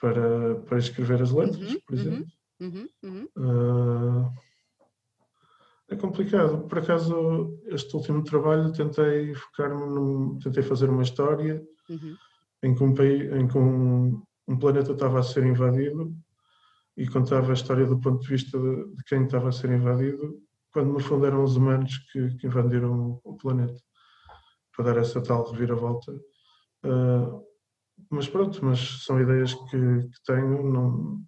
Para, 0.00 0.56
para 0.62 0.78
escrever 0.78 1.20
as 1.20 1.30
letras, 1.30 1.72
uhum, 1.72 1.80
por 1.86 1.94
exemplo. 1.94 2.26
Uhum, 2.60 2.88
uhum. 3.02 3.28
Uh, 3.36 4.32
é 5.90 5.96
complicado. 5.96 6.66
Por 6.68 6.78
acaso, 6.78 7.58
este 7.66 7.94
último 7.96 8.22
trabalho 8.22 8.72
tentei 8.72 9.34
focar-me, 9.34 10.38
tentei 10.38 10.62
fazer 10.62 10.88
uma 10.88 11.02
história, 11.02 11.62
uhum. 11.88 12.16
em 12.62 12.74
que 12.74 12.82
um, 12.82 12.94
país, 12.94 13.32
em 13.32 13.48
que 13.48 13.58
um, 13.58 14.22
um 14.48 14.58
planeta 14.58 14.92
estava 14.92 15.18
a 15.18 15.22
ser 15.22 15.44
invadido 15.44 16.14
e 16.96 17.08
contava 17.08 17.50
a 17.50 17.54
história 17.54 17.86
do 17.86 17.98
ponto 17.98 18.22
de 18.22 18.28
vista 18.28 18.58
de, 18.58 18.94
de 18.94 19.04
quem 19.04 19.24
estava 19.24 19.48
a 19.48 19.52
ser 19.52 19.70
invadido, 19.70 20.38
quando 20.72 20.92
no 20.92 21.00
fundo 21.00 21.26
eram 21.26 21.42
os 21.42 21.56
humanos 21.56 21.98
que, 22.12 22.36
que 22.36 22.46
invadiram 22.46 23.20
o 23.24 23.36
planeta, 23.36 23.82
para 24.80 24.94
dar 24.94 25.00
essa 25.00 25.22
tal 25.22 25.50
reviravolta. 25.50 26.12
Uh, 26.84 27.44
mas 28.08 28.26
pronto, 28.28 28.64
mas 28.64 29.04
são 29.04 29.20
ideias 29.20 29.52
que, 29.52 29.68
que 29.70 30.22
tenho, 30.24 30.72
não. 30.72 31.22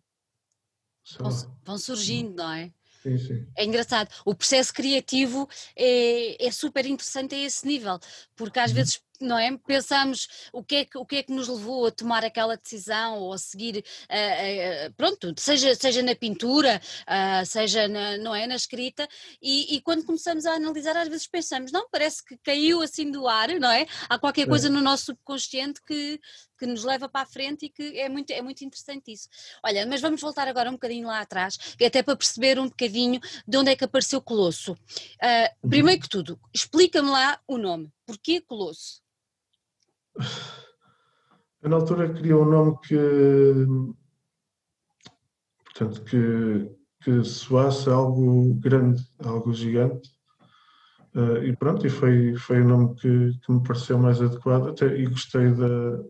Vão, 1.18 1.30
vão, 1.64 1.78
surgindo, 1.78 2.36
não 2.36 2.52
é? 2.52 2.72
Sim, 3.02 3.18
sim. 3.18 3.46
É 3.56 3.64
engraçado. 3.64 4.08
O 4.24 4.34
processo 4.34 4.72
criativo 4.72 5.48
é, 5.76 6.46
é 6.46 6.50
super 6.50 6.86
interessante 6.86 7.34
a 7.34 7.38
esse 7.38 7.66
nível, 7.66 7.98
porque 8.34 8.58
às 8.58 8.70
uhum. 8.70 8.76
vezes 8.76 9.02
não 9.22 9.38
é? 9.38 9.56
Pensamos 9.58 10.28
o 10.52 10.62
que 10.62 10.76
é 10.76 10.84
que, 10.84 10.98
o 10.98 11.06
que 11.06 11.16
é 11.16 11.22
que 11.22 11.32
nos 11.32 11.48
levou 11.48 11.86
a 11.86 11.90
tomar 11.90 12.24
aquela 12.24 12.56
decisão 12.56 13.18
ou 13.18 13.32
a 13.32 13.38
seguir, 13.38 13.78
uh, 13.78 14.88
uh, 14.88 14.92
pronto, 14.94 15.34
seja, 15.38 15.74
seja 15.74 16.02
na 16.02 16.14
pintura, 16.14 16.80
uh, 17.02 17.46
seja 17.46 17.88
na, 17.88 18.18
não 18.18 18.34
é, 18.34 18.46
na 18.46 18.56
escrita, 18.56 19.08
e, 19.40 19.76
e, 19.76 19.80
quando 19.80 20.04
começamos 20.04 20.46
a 20.46 20.54
analisar, 20.54 20.96
às 20.96 21.08
vezes 21.08 21.26
pensamos, 21.26 21.72
não, 21.72 21.88
parece 21.90 22.24
que 22.24 22.36
caiu 22.38 22.82
assim 22.82 23.10
do 23.10 23.28
ar, 23.28 23.48
não 23.60 23.70
é? 23.70 23.86
Há 24.08 24.18
qualquer 24.18 24.46
coisa 24.46 24.68
no 24.68 24.80
nosso 24.80 25.06
subconsciente 25.06 25.80
que, 25.82 26.20
que 26.58 26.66
nos 26.66 26.84
leva 26.84 27.08
para 27.08 27.22
a 27.22 27.26
frente 27.26 27.66
e 27.66 27.68
que 27.68 27.98
é 27.98 28.08
muito, 28.08 28.30
é 28.30 28.40
muito 28.40 28.64
interessante 28.64 29.12
isso. 29.12 29.28
Olha, 29.64 29.86
mas 29.86 30.00
vamos 30.00 30.20
voltar 30.20 30.46
agora 30.48 30.70
um 30.70 30.74
bocadinho 30.74 31.08
lá 31.08 31.20
atrás, 31.20 31.58
até 31.84 32.02
para 32.02 32.16
perceber 32.16 32.58
um 32.58 32.68
bocadinho 32.68 33.20
de 33.46 33.56
onde 33.56 33.70
é 33.70 33.76
que 33.76 33.84
apareceu 33.84 34.20
Colosso. 34.20 34.72
Uh, 34.72 35.68
primeiro 35.68 36.00
que 36.00 36.08
tudo, 36.08 36.38
explica-me 36.54 37.10
lá 37.10 37.40
o 37.46 37.58
nome. 37.58 37.90
Porquê 38.06 38.40
Colosso? 38.40 39.02
Eu 41.62 41.70
na 41.70 41.76
altura 41.76 42.12
queria 42.12 42.36
um 42.36 42.44
nome 42.44 42.78
que 42.80 42.96
portanto 45.64 46.02
que, 46.04 46.70
que 47.02 47.24
soasse 47.24 47.88
algo 47.88 48.54
grande, 48.54 49.02
algo 49.24 49.52
gigante. 49.52 50.10
Uh, 51.14 51.44
e 51.44 51.54
pronto, 51.56 51.86
e 51.86 51.90
foi, 51.90 52.34
foi 52.36 52.62
o 52.62 52.68
nome 52.68 52.94
que, 52.94 53.38
que 53.40 53.52
me 53.52 53.62
pareceu 53.62 53.98
mais 53.98 54.20
adequado 54.22 54.68
até, 54.68 54.86
e 54.98 55.06
gostei 55.06 55.52
da, 55.52 56.02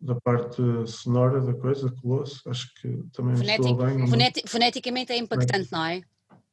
da 0.00 0.14
parte 0.22 0.62
sonora 0.86 1.40
da 1.40 1.52
coisa, 1.52 1.94
Colosso, 2.00 2.48
acho 2.48 2.72
que 2.76 2.88
também 3.12 3.36
Fonétic, 3.36 3.62
soa 3.62 3.86
bem. 3.86 4.06
Foneti, 4.06 4.42
foneticamente 4.46 5.12
é 5.12 5.18
impactante, 5.18 5.70
não 5.70 5.84
é? 5.84 6.02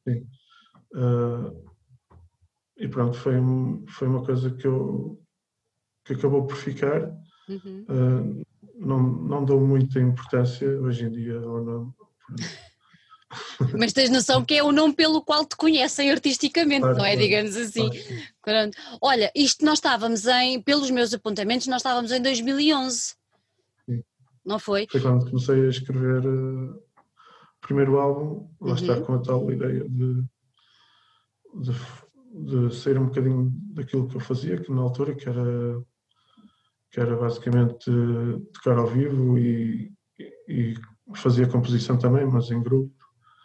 Sim. 0.06 0.26
Uh, 0.94 1.68
e 2.76 2.86
pronto, 2.86 3.16
foi, 3.16 3.34
foi 3.88 4.08
uma 4.08 4.22
coisa 4.22 4.50
que 4.50 4.66
eu, 4.66 5.18
que 6.08 6.14
acabou 6.14 6.46
por 6.46 6.56
ficar. 6.56 7.12
Uhum. 7.48 7.84
Uh, 7.88 8.46
não, 8.74 9.02
não 9.02 9.44
dou 9.44 9.60
muita 9.60 10.00
importância 10.00 10.68
hoje 10.80 11.04
em 11.04 11.10
dia 11.10 11.38
ao 11.38 11.62
nome. 11.62 11.92
Mas 13.78 13.92
tens 13.92 14.08
noção 14.08 14.42
que 14.42 14.54
é 14.54 14.62
o 14.62 14.72
nome 14.72 14.94
pelo 14.94 15.22
qual 15.22 15.44
te 15.44 15.54
conhecem 15.54 16.10
artisticamente, 16.10 16.80
claro, 16.80 16.96
não 16.96 17.04
é? 17.04 17.12
Claro, 17.12 17.26
Digamos 17.26 17.56
assim. 17.56 17.90
Claro. 18.40 18.70
Olha, 19.02 19.30
isto 19.34 19.64
nós 19.66 19.78
estávamos 19.78 20.26
em, 20.26 20.62
pelos 20.62 20.90
meus 20.90 21.12
apontamentos, 21.12 21.66
nós 21.66 21.80
estávamos 21.80 22.10
em 22.10 22.22
2011. 22.22 23.14
Sim. 23.84 24.02
Não 24.46 24.58
foi? 24.58 24.86
Foi 24.90 25.00
quando 25.00 25.28
comecei 25.28 25.66
a 25.66 25.68
escrever 25.68 26.26
uh, 26.26 26.74
o 26.74 27.60
primeiro 27.60 27.98
álbum, 27.98 28.48
lá 28.62 28.70
uhum. 28.70 28.74
está 28.76 28.98
com 29.02 29.12
a 29.12 29.18
tal 29.18 29.52
ideia 29.52 29.86
de, 29.86 30.24
de, 31.54 31.72
de 32.32 32.74
sair 32.74 32.98
um 32.98 33.06
bocadinho 33.06 33.52
daquilo 33.74 34.08
que 34.08 34.16
eu 34.16 34.20
fazia, 34.20 34.58
que 34.58 34.72
na 34.72 34.80
altura 34.80 35.14
que 35.14 35.28
era 35.28 35.82
que 36.90 37.00
era 37.00 37.16
basicamente 37.16 37.90
tocar 38.54 38.78
ao 38.78 38.86
vivo 38.86 39.38
e, 39.38 39.92
e 40.48 40.74
fazia 41.14 41.46
composição 41.46 41.98
também, 41.98 42.26
mas 42.26 42.50
em 42.50 42.62
grupo. 42.62 42.92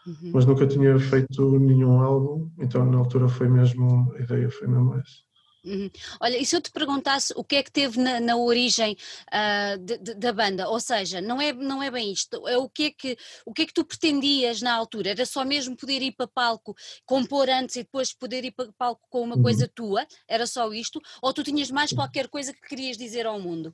Uhum. 0.05 0.31
Mas 0.33 0.45
nunca 0.45 0.67
tinha 0.67 0.99
feito 0.99 1.59
nenhum 1.59 1.99
álbum, 2.01 2.51
então 2.59 2.85
na 2.85 2.97
altura 2.97 3.27
foi 3.27 3.47
mesmo, 3.47 4.13
a 4.15 4.19
ideia 4.21 4.49
foi 4.49 4.67
mesmo 4.67 4.95
essa. 4.95 5.32
Uhum. 5.65 5.89
Olha, 6.19 6.37
e 6.37 6.45
se 6.45 6.55
eu 6.57 6.61
te 6.61 6.69
perguntasse 6.71 7.33
o 7.37 7.43
que 7.43 7.55
é 7.55 7.63
que 7.63 7.71
teve 7.71 7.97
na, 7.97 8.19
na 8.19 8.35
origem 8.35 8.97
uh, 9.29 9.77
de, 9.77 9.97
de, 9.97 10.13
da 10.15 10.33
banda, 10.33 10.67
ou 10.67 10.79
seja, 10.79 11.21
não 11.21 11.41
é, 11.41 11.53
não 11.53 11.81
é 11.81 11.89
bem 11.89 12.11
isto, 12.11 12.45
é 12.47 12.57
o 12.57 12.67
que 12.67 12.83
é 12.83 12.91
que, 12.91 13.17
o 13.45 13.53
que 13.53 13.61
é 13.61 13.65
que 13.65 13.73
tu 13.73 13.85
pretendias 13.85 14.61
na 14.61 14.73
altura? 14.73 15.11
Era 15.11 15.25
só 15.25 15.45
mesmo 15.45 15.77
poder 15.77 16.01
ir 16.01 16.11
para 16.11 16.27
palco, 16.27 16.75
compor 17.05 17.49
antes 17.49 17.77
e 17.77 17.83
depois 17.83 18.13
poder 18.13 18.43
ir 18.43 18.51
para 18.51 18.73
palco 18.73 19.07
com 19.09 19.21
uma 19.21 19.37
uhum. 19.37 19.41
coisa 19.41 19.71
tua? 19.73 20.05
Era 20.27 20.45
só 20.45 20.71
isto? 20.73 21.01
Ou 21.21 21.33
tu 21.33 21.43
tinhas 21.43 21.71
mais 21.71 21.93
qualquer 21.93 22.27
coisa 22.27 22.53
que 22.53 22.67
querias 22.67 22.97
dizer 22.97 23.25
ao 23.25 23.39
mundo? 23.39 23.73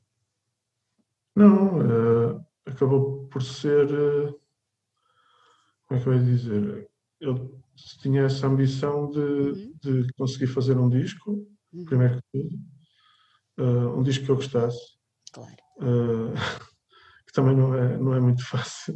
Não, 1.36 1.80
uh, 1.80 2.46
acabou 2.68 3.28
por 3.32 3.42
ser. 3.42 3.92
Uh, 3.92 4.40
como 5.88 6.00
é 6.00 6.04
que 6.04 6.10
eu 6.10 6.14
ia 6.14 6.24
dizer? 6.24 6.90
Eu 7.20 7.60
tinha 8.00 8.24
essa 8.24 8.46
ambição 8.46 9.10
de, 9.10 9.20
uhum. 9.20 9.74
de 9.82 10.14
conseguir 10.14 10.48
fazer 10.48 10.78
um 10.78 10.88
disco 10.88 11.48
Uhum. 11.74 11.86
primeiro 11.86 12.16
que 12.16 12.24
tudo. 12.32 12.60
Uh, 13.60 14.00
um 14.00 14.04
disco 14.04 14.26
que 14.26 14.32
eu 14.32 14.36
gostasse. 14.36 14.80
Claro. 15.34 15.56
Uh, 15.78 16.34
que 17.28 17.34
também 17.34 17.56
não 17.56 17.76
é, 17.76 17.98
não 17.98 18.14
é 18.14 18.20
muito 18.20 18.46
fácil. 18.46 18.96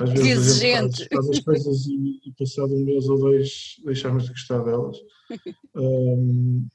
Às 0.00 0.10
vezes 0.12 0.62
a 0.62 0.66
gente 0.66 1.08
faz, 1.08 1.08
faz, 1.08 1.30
as 1.30 1.40
coisas 1.40 1.86
e, 1.86 2.20
e 2.26 2.32
passado 2.38 2.74
um 2.74 2.84
mês 2.84 3.08
ou 3.08 3.18
dois 3.18 3.76
deixamos 3.84 4.24
de 4.24 4.30
gostar 4.30 4.62
delas. 4.62 4.96
Um, 5.78 6.66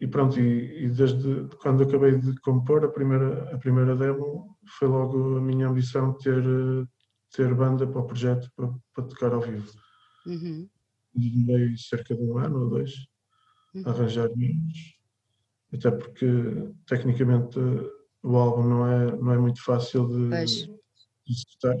e 0.00 0.06
pronto, 0.06 0.38
e, 0.38 0.84
e, 0.84 0.88
desde 0.90 1.48
quando 1.60 1.82
acabei 1.82 2.16
de 2.16 2.38
compor 2.40 2.84
a 2.84 2.88
primeira, 2.88 3.52
a 3.52 3.58
primeira 3.58 3.96
demo, 3.96 4.56
foi 4.78 4.86
logo 4.86 5.38
a 5.38 5.40
minha 5.40 5.66
ambição 5.66 6.12
ter, 6.12 6.44
ter 7.34 7.52
banda 7.52 7.84
para 7.88 8.00
o 8.00 8.06
projeto 8.06 8.48
para, 8.54 8.72
para 8.94 9.04
tocar 9.04 9.32
ao 9.32 9.40
vivo. 9.40 9.68
Uhum. 10.24 10.68
Demorei 11.12 11.76
cerca 11.76 12.14
de 12.14 12.22
um 12.22 12.38
ano 12.38 12.60
ou 12.62 12.70
dois 12.70 12.92
uhum. 13.74 13.82
arranjar 13.86 14.30
menos, 14.36 14.98
até 15.72 15.90
porque 15.90 16.26
tecnicamente 16.86 17.58
o 18.22 18.36
álbum 18.36 18.68
não 18.68 18.86
é, 18.86 19.16
não 19.16 19.32
é 19.32 19.38
muito 19.38 19.62
fácil 19.62 20.06
de, 20.08 20.28
executar. 21.28 21.76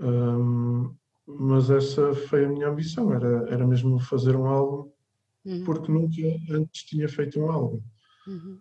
Um, 0.00 0.94
mas 1.26 1.70
essa 1.70 2.14
foi 2.14 2.44
a 2.44 2.48
minha 2.48 2.68
ambição, 2.68 3.12
era, 3.12 3.48
era 3.50 3.66
mesmo 3.66 3.98
fazer 3.98 4.36
um 4.36 4.46
álbum, 4.46 4.90
uhum. 5.44 5.64
porque 5.64 5.90
nunca 5.90 6.22
antes 6.50 6.84
tinha 6.84 7.08
feito 7.08 7.40
um 7.40 7.50
álbum. 7.50 7.82
Uhum. 8.26 8.58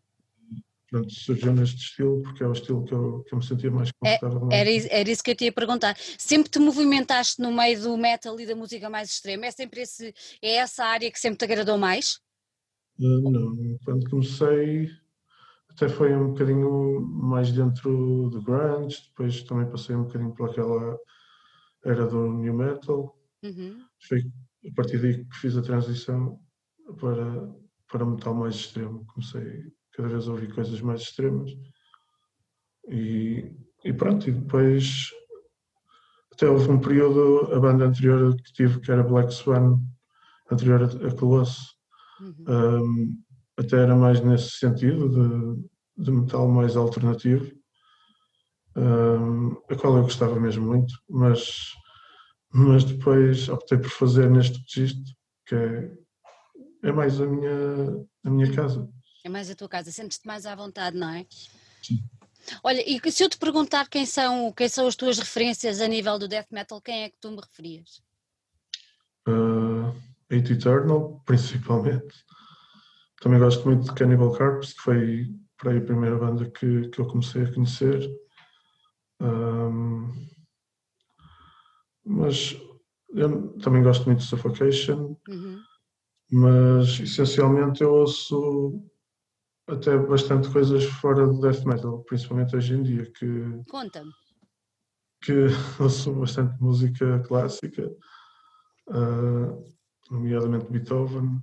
Pronto, 0.89 1.13
surgiu 1.13 1.53
neste 1.53 1.81
estilo 1.81 2.21
porque 2.21 2.43
é 2.43 2.47
o 2.47 2.53
estilo 2.53 2.83
que 2.85 2.93
eu, 2.93 3.23
que 3.23 3.33
eu 3.33 3.37
me 3.37 3.45
sentia 3.45 3.69
mais 3.69 3.89
é, 3.89 4.17
confortável. 4.17 4.49
É, 4.51 4.59
era, 4.61 4.87
era 4.89 5.09
isso 5.09 5.23
que 5.23 5.31
eu 5.31 5.35
te 5.35 5.45
ia 5.45 5.51
perguntar. 5.51 5.97
Sempre 6.17 6.49
te 6.49 6.59
movimentaste 6.59 7.41
no 7.41 7.51
meio 7.51 7.81
do 7.81 7.97
metal 7.97 8.39
e 8.39 8.45
da 8.45 8.55
música 8.55 8.89
mais 8.89 9.09
extrema? 9.09 9.45
É 9.45 9.51
sempre 9.51 9.81
esse, 9.81 10.13
é 10.41 10.55
essa 10.55 10.85
área 10.85 11.11
que 11.11 11.19
sempre 11.19 11.37
te 11.37 11.45
agradou 11.45 11.77
mais? 11.77 12.19
Uh, 12.99 13.29
não, 13.29 13.77
quando 13.83 14.09
comecei 14.09 14.89
até 15.69 15.89
foi 15.89 16.15
um 16.15 16.29
bocadinho 16.29 17.01
mais 17.01 17.51
dentro 17.51 18.29
do 18.29 18.41
grunge, 18.41 19.03
depois 19.09 19.43
também 19.43 19.69
passei 19.69 19.95
um 19.95 20.03
bocadinho 20.03 20.33
por 20.33 20.49
aquela 20.49 20.97
era 21.85 22.07
do 22.07 22.33
new 22.33 22.53
metal. 22.53 23.15
Uhum. 23.43 23.85
Foi 23.99 24.19
a 24.65 24.73
partir 24.73 24.99
daí 24.99 25.23
que 25.23 25.35
fiz 25.35 25.55
a 25.55 25.61
transição 25.61 26.39
para, 26.99 27.53
para 27.91 28.05
metal 28.05 28.33
mais 28.33 28.55
extremo. 28.55 29.05
Comecei 29.05 29.71
cada 29.97 30.07
vez 30.07 30.27
ouvi 30.27 30.47
coisas 30.47 30.79
mais 30.79 31.01
extremas. 31.01 31.51
E, 32.87 33.51
e 33.83 33.91
pronto, 33.91 34.29
e 34.29 34.31
depois 34.31 35.09
até 36.31 36.47
houve 36.47 36.69
um 36.69 36.79
período, 36.79 37.51
a 37.51 37.59
banda 37.59 37.85
anterior 37.85 38.35
que 38.35 38.53
tive, 38.53 38.79
que 38.79 38.91
era 38.91 39.01
Black 39.01 39.33
Swan, 39.33 39.79
anterior 40.51 40.83
a, 40.83 41.15
Colosso, 41.15 41.73
uhum. 42.21 42.83
um, 42.83 43.23
até 43.57 43.77
era 43.77 43.95
mais 43.95 44.21
nesse 44.21 44.51
sentido, 44.51 45.09
de, 45.09 46.03
de 46.03 46.11
metal 46.11 46.47
mais 46.47 46.77
alternativo, 46.77 47.51
um, 48.75 49.57
a 49.67 49.75
qual 49.75 49.97
eu 49.97 50.03
gostava 50.03 50.39
mesmo 50.39 50.67
muito, 50.67 50.93
mas, 51.09 51.73
mas 52.53 52.83
depois 52.83 53.49
optei 53.49 53.79
por 53.79 53.89
fazer 53.89 54.29
neste 54.29 54.59
registro, 54.59 55.15
que 55.47 55.55
é, 55.55 55.91
é 56.83 56.91
mais 56.91 57.19
a 57.19 57.25
minha, 57.25 58.05
a 58.23 58.29
minha 58.29 58.53
casa. 58.53 58.87
É 59.27 59.29
mais 59.29 59.49
a 59.51 59.55
tua 59.55 59.67
casa, 59.67 59.91
sentes-te 59.91 60.25
mais 60.25 60.45
à 60.45 60.55
vontade, 60.55 60.97
não 60.97 61.09
é? 61.09 61.25
Sim. 61.83 62.01
Olha, 62.63 62.81
e 62.87 63.11
se 63.11 63.25
eu 63.25 63.29
te 63.29 63.37
perguntar 63.37 63.89
quem 63.89 64.05
são, 64.05 64.53
quem 64.53 64.69
são 64.69 64.87
as 64.87 64.95
tuas 64.95 65.19
referências 65.19 65.81
a 65.81 65.87
nível 65.87 66.17
do 66.17 66.29
death 66.29 66.47
metal, 66.49 66.79
quem 66.79 67.03
é 67.03 67.09
que 67.09 67.17
tu 67.19 67.29
me 67.31 67.41
referias? 67.41 68.01
Uh, 69.27 69.93
Eight 70.29 70.53
Eternal, 70.53 71.21
principalmente. 71.25 72.23
Também 73.19 73.37
gosto 73.37 73.65
muito 73.65 73.83
de 73.83 73.93
Cannibal 73.95 74.33
Corpse, 74.33 74.73
que 74.73 74.81
foi 74.81 75.35
para 75.57 75.77
a 75.77 75.81
primeira 75.81 76.17
banda 76.17 76.49
que, 76.49 76.87
que 76.87 77.01
eu 77.01 77.07
comecei 77.07 77.43
a 77.43 77.53
conhecer. 77.53 78.09
Um, 79.19 80.09
mas 82.05 82.55
eu 83.09 83.59
também 83.59 83.83
gosto 83.83 84.05
muito 84.05 84.19
de 84.19 84.25
Suffocation, 84.25 85.17
uhum. 85.27 85.61
mas 86.31 86.97
essencialmente 87.01 87.83
eu 87.83 87.91
ouço 87.91 88.89
até 89.67 89.97
bastante 89.97 90.49
coisas 90.49 90.85
fora 90.85 91.27
do 91.27 91.41
death 91.41 91.65
metal, 91.65 92.03
principalmente 92.03 92.55
hoje 92.55 92.73
em 92.73 92.83
dia, 92.83 93.11
que... 93.11 93.61
Conta-me. 93.69 94.11
Que 95.21 95.47
ouço 95.79 96.13
bastante 96.13 96.61
música 96.61 97.19
clássica, 97.27 97.91
uh, 98.89 99.63
nomeadamente 100.09 100.71
Beethoven, 100.71 101.41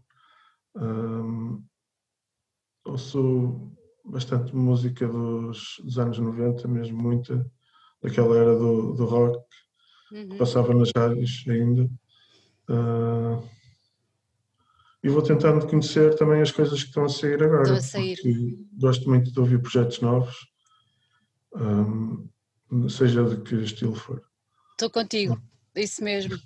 um, 0.76 1.62
ouço 2.84 3.72
bastante 4.04 4.54
música 4.54 5.06
dos, 5.06 5.76
dos, 5.82 5.98
anos 5.98 6.18
90, 6.18 6.66
mesmo 6.68 7.00
muita, 7.00 7.44
daquela 8.02 8.36
era 8.36 8.56
do, 8.56 8.94
do 8.94 9.04
rock, 9.04 9.38
uhum. 10.12 10.28
que 10.30 10.36
passava 10.38 10.74
nas 10.74 10.90
rádios 10.96 11.44
ainda. 11.48 11.90
Uh, 12.68 13.46
e 15.04 15.08
vou 15.10 15.22
tentando 15.22 15.66
conhecer 15.66 16.16
também 16.16 16.40
as 16.40 16.50
coisas 16.50 16.82
que 16.82 16.88
estão 16.88 17.04
a 17.04 17.08
sair 17.10 17.42
agora. 17.42 17.62
Estão 17.62 17.76
a 17.76 17.80
sair. 17.80 18.18
Gosto 18.80 19.06
muito 19.08 19.30
de 19.30 19.38
ouvir 19.38 19.60
projetos 19.60 20.00
novos, 20.00 20.34
um, 21.54 22.88
seja 22.88 23.22
de 23.22 23.36
que 23.42 23.54
estilo 23.56 23.94
for. 23.94 24.22
Estou 24.72 24.90
contigo, 24.90 25.38
isso 25.76 26.02
mesmo 26.02 26.36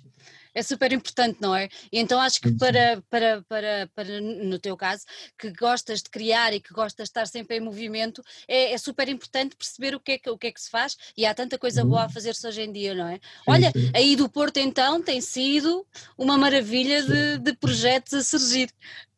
é 0.53 0.63
super 0.63 0.91
importante, 0.91 1.39
não 1.41 1.55
é? 1.55 1.69
E 1.91 1.99
então 1.99 2.19
acho 2.19 2.41
que 2.41 2.51
para, 2.51 3.01
para, 3.09 3.43
para, 3.47 3.89
para, 3.95 4.21
no 4.21 4.59
teu 4.59 4.75
caso, 4.75 5.05
que 5.37 5.51
gostas 5.51 6.01
de 6.01 6.09
criar 6.09 6.53
e 6.53 6.59
que 6.59 6.73
gostas 6.73 7.05
de 7.05 7.09
estar 7.09 7.25
sempre 7.27 7.57
em 7.57 7.59
movimento, 7.59 8.21
é, 8.47 8.73
é 8.73 8.77
super 8.77 9.07
importante 9.09 9.55
perceber 9.55 9.95
o 9.95 9.99
que, 9.99 10.13
é 10.13 10.17
que, 10.17 10.29
o 10.29 10.37
que 10.37 10.47
é 10.47 10.51
que 10.51 10.61
se 10.61 10.69
faz 10.69 10.97
e 11.17 11.25
há 11.25 11.33
tanta 11.33 11.57
coisa 11.57 11.83
boa 11.83 12.01
a 12.01 12.05
uhum. 12.05 12.09
fazer-se 12.09 12.47
hoje 12.47 12.61
em 12.61 12.71
dia, 12.71 12.93
não 12.93 13.07
é? 13.07 13.19
Olha, 13.47 13.71
aí 13.93 14.15
do 14.15 14.29
Porto 14.29 14.57
então 14.57 15.01
tem 15.01 15.21
sido 15.21 15.85
uma 16.17 16.37
maravilha 16.37 17.03
de, 17.03 17.37
de 17.39 17.53
projetos 17.53 18.13
a 18.13 18.23
surgir, 18.23 18.69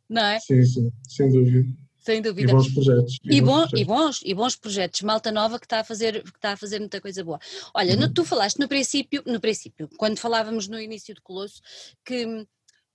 não 0.09 0.23
é? 0.23 0.39
Sim, 0.39 0.63
sim, 0.63 0.91
sem 1.07 1.31
dúvida. 1.31 1.67
Sem 2.01 2.21
dúvida. 2.21 2.51
E 2.51 2.53
bons 2.53 2.73
projetos. 2.73 3.19
E, 3.23 3.35
e, 3.35 3.41
bons, 3.41 3.47
bons, 3.47 3.69
projetos. 3.69 3.79
e, 3.79 3.85
bons, 3.85 4.21
e 4.25 4.33
bons 4.33 4.55
projetos. 4.55 5.01
Malta 5.01 5.31
nova 5.31 5.59
que 5.59 5.65
está 5.65 5.81
a 5.81 5.83
fazer, 5.83 6.23
que 6.23 6.37
está 6.37 6.53
a 6.53 6.57
fazer 6.57 6.79
muita 6.79 6.99
coisa 6.99 7.23
boa. 7.23 7.39
Olha, 7.73 7.93
uhum. 7.93 8.01
no, 8.01 8.13
tu 8.13 8.25
falaste 8.25 8.59
no 8.59 8.67
princípio, 8.67 9.21
no 9.25 9.39
princípio, 9.39 9.87
quando 9.97 10.17
falávamos 10.17 10.67
no 10.67 10.79
início 10.79 11.13
do 11.13 11.21
Colosso, 11.21 11.61
que 12.03 12.47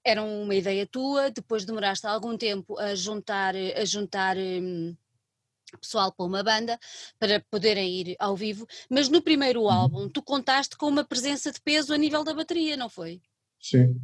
era 0.05 0.23
uma 0.23 0.55
ideia 0.55 0.87
tua, 0.87 1.31
depois 1.31 1.65
demoraste 1.65 2.07
algum 2.07 2.37
tempo 2.37 2.79
a 2.79 2.95
juntar, 2.95 3.55
a 3.55 3.85
juntar 3.85 4.37
hum, 4.37 4.97
pessoal 5.81 6.13
para 6.13 6.27
uma 6.27 6.43
banda 6.43 6.79
para 7.19 7.41
poderem 7.51 7.93
ir 7.93 8.17
ao 8.19 8.37
vivo, 8.37 8.67
mas 8.91 9.09
no 9.09 9.23
primeiro 9.23 9.63
uhum. 9.63 9.71
álbum 9.71 10.09
tu 10.09 10.23
contaste 10.23 10.77
com 10.77 10.87
uma 10.89 11.05
presença 11.05 11.53
de 11.53 11.61
peso 11.61 11.93
a 11.93 11.97
nível 11.97 12.25
da 12.25 12.35
bateria, 12.35 12.77
não 12.77 12.89
foi? 12.89 13.21
Sim, 13.61 14.01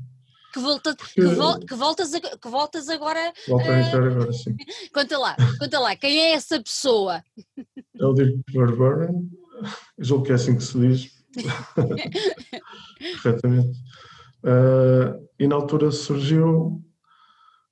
que, 0.52 0.60
volta, 0.60 0.94
que, 0.94 1.22
vol, 1.22 1.58
que, 1.60 1.74
voltas, 1.74 2.14
a, 2.14 2.20
que 2.20 2.48
voltas 2.48 2.88
agora. 2.88 3.32
Volta 3.48 3.70
a 3.70 3.80
entrar 3.80 4.06
agora, 4.06 4.32
sim. 4.32 4.56
Conta 4.94 5.18
lá, 5.18 5.36
conta 5.58 5.78
lá, 5.80 5.96
quem 5.96 6.18
é 6.18 6.32
essa 6.32 6.62
pessoa? 6.62 7.22
É 7.98 8.04
o 8.04 8.12
Dirk 8.12 8.42
Verburen, 8.52 9.30
julgo 9.98 10.24
que 10.24 10.32
é 10.32 10.34
assim 10.34 10.56
que 10.56 10.62
se 10.62 10.78
diz. 10.78 11.10
Perfeitamente. 12.98 13.78
Uh, 14.44 15.28
e 15.38 15.46
na 15.46 15.54
altura 15.54 15.90
surgiu 15.90 16.82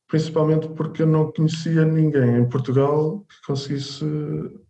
principalmente 0.08 0.68
porque 0.70 1.02
eu 1.02 1.06
não 1.06 1.30
conhecia 1.30 1.84
ninguém 1.84 2.36
em 2.36 2.48
Portugal 2.48 3.24
que 3.28 3.46
conseguisse 3.46 4.04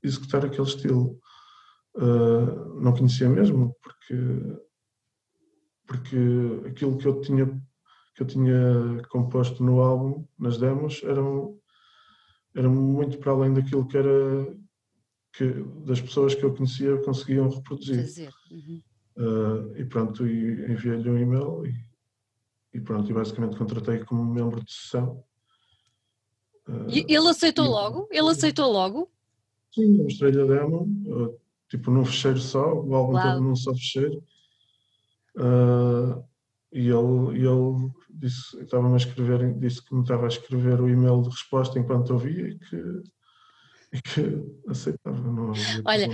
executar 0.03 0.45
aquele 0.45 0.67
estilo. 0.67 1.19
Uh, 1.95 2.81
não 2.81 2.93
conhecia 2.93 3.29
mesmo, 3.29 3.75
porque, 3.83 4.17
porque 5.87 6.17
aquilo 6.69 6.97
que 6.99 7.07
eu 7.07 7.21
tinha 7.21 7.61
que 8.21 8.25
eu 8.25 8.27
tinha 8.27 9.03
composto 9.09 9.65
no 9.65 9.81
álbum, 9.81 10.27
nas 10.39 10.59
demos, 10.59 11.03
eram, 11.05 11.59
eram 12.55 12.71
muito 12.71 13.17
para 13.19 13.33
além 13.33 13.55
daquilo 13.55 13.89
que 13.89 13.97
era 13.97 14.59
que 15.33 15.47
das 15.87 16.03
pessoas 16.03 16.35
que 16.35 16.45
eu 16.45 16.55
conhecia 16.55 16.99
conseguiam 16.99 17.49
reproduzir. 17.49 18.31
Uhum. 18.51 18.83
Uh, 19.17 19.77
e 19.77 19.85
pronto, 19.87 20.27
e 20.27 20.71
enviei-lhe 20.71 21.09
um 21.09 21.19
e-mail 21.19 21.65
e, 21.65 22.77
e, 22.77 22.81
pronto, 22.81 23.11
e 23.11 23.15
basicamente 23.15 23.57
contratei 23.57 24.01
como 24.01 24.23
membro 24.23 24.63
de 24.63 24.71
sessão. 24.71 25.25
Uh, 26.69 26.91
e 26.91 27.07
ele 27.09 27.29
aceitou 27.29 27.65
e, 27.65 27.69
logo? 27.69 28.09
Ele 28.11 28.29
aceitou 28.29 28.71
logo? 28.71 29.11
Sim, 29.73 30.03
mostrei-lhe 30.03 30.43
a 30.43 30.45
demo, 30.45 30.83
uh, 31.07 31.41
tipo 31.71 31.91
num 31.91 32.05
fecheiro 32.05 32.39
só, 32.39 32.75
o 32.75 32.95
álbum 32.95 33.15
Uau. 33.15 33.23
todo 33.23 33.41
num 33.41 33.57
só 33.57 33.73
fecheiro. 33.73 34.23
Uh, 35.37 36.29
e 36.73 36.89
ele, 36.89 37.39
ele 37.39 37.91
disse, 38.09 38.57
estava 38.61 38.93
a 38.93 38.97
escrever, 38.97 39.59
disse 39.59 39.85
que 39.85 39.95
me 39.95 40.03
estava 40.03 40.25
a 40.25 40.29
escrever 40.29 40.81
o 40.81 40.89
e-mail 40.89 41.23
de 41.23 41.29
resposta 41.29 41.79
enquanto 41.79 42.13
ouvia 42.13 42.49
e 42.49 42.59
que, 42.59 42.77
e 43.93 44.03
que 44.03 44.71
aceitava. 44.71 45.21
Não 45.21 45.53
Olha, 45.85 46.09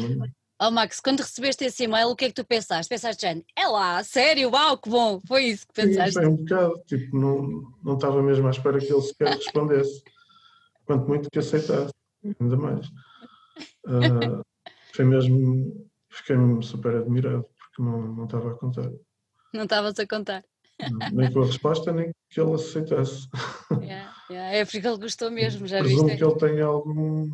oh 0.62 0.70
Max, 0.70 0.98
quando 1.00 1.20
recebeste 1.20 1.64
esse 1.64 1.84
e-mail, 1.84 2.08
o 2.08 2.16
que 2.16 2.24
é 2.24 2.28
que 2.28 2.34
tu 2.34 2.46
pensaste? 2.46 2.88
Pensaste, 2.88 3.26
Jane, 3.26 3.44
é 3.54 3.66
lá, 3.68 4.02
sério, 4.02 4.50
uau, 4.50 4.78
que 4.78 4.88
bom, 4.88 5.20
foi 5.26 5.44
isso 5.44 5.66
que 5.66 5.74
pensaste? 5.74 6.14
Sim, 6.14 6.20
foi 6.20 6.26
um 6.26 6.36
bocado, 6.36 6.82
tipo, 6.86 7.18
não, 7.18 7.72
não 7.84 7.94
estava 7.94 8.22
mesmo 8.22 8.46
à 8.46 8.50
espera 8.50 8.78
que 8.78 8.90
ele 8.90 9.02
sequer 9.02 9.34
respondesse, 9.34 10.02
quanto 10.86 11.06
muito 11.06 11.30
que 11.30 11.38
aceitasse, 11.38 11.92
ainda 12.40 12.56
mais. 12.56 12.86
Uh, 13.84 14.42
foi 14.96 15.04
mesmo, 15.04 15.86
fiquei-me 16.08 16.62
super 16.62 16.96
admirado, 16.96 17.44
porque 17.58 17.82
não, 17.82 18.14
não 18.14 18.24
estava 18.24 18.52
a 18.52 18.54
contar. 18.54 18.90
Não 19.56 19.64
estavas 19.64 19.98
a 19.98 20.06
contar. 20.06 20.44
Nem 21.12 21.32
com 21.32 21.42
a 21.42 21.46
resposta, 21.46 21.92
nem 21.92 22.10
que 22.28 22.40
ele 22.40 22.52
aceitasse. 22.52 23.28
Yeah, 23.80 24.14
yeah. 24.30 24.56
É 24.56 24.64
porque 24.64 24.86
ele 24.86 24.98
gostou 24.98 25.30
mesmo, 25.30 25.66
já 25.66 25.78
Presumo 25.78 26.04
viste? 26.04 26.18
que 26.18 26.24
ele 26.24 26.36
tem 26.36 26.60
algum. 26.60 27.30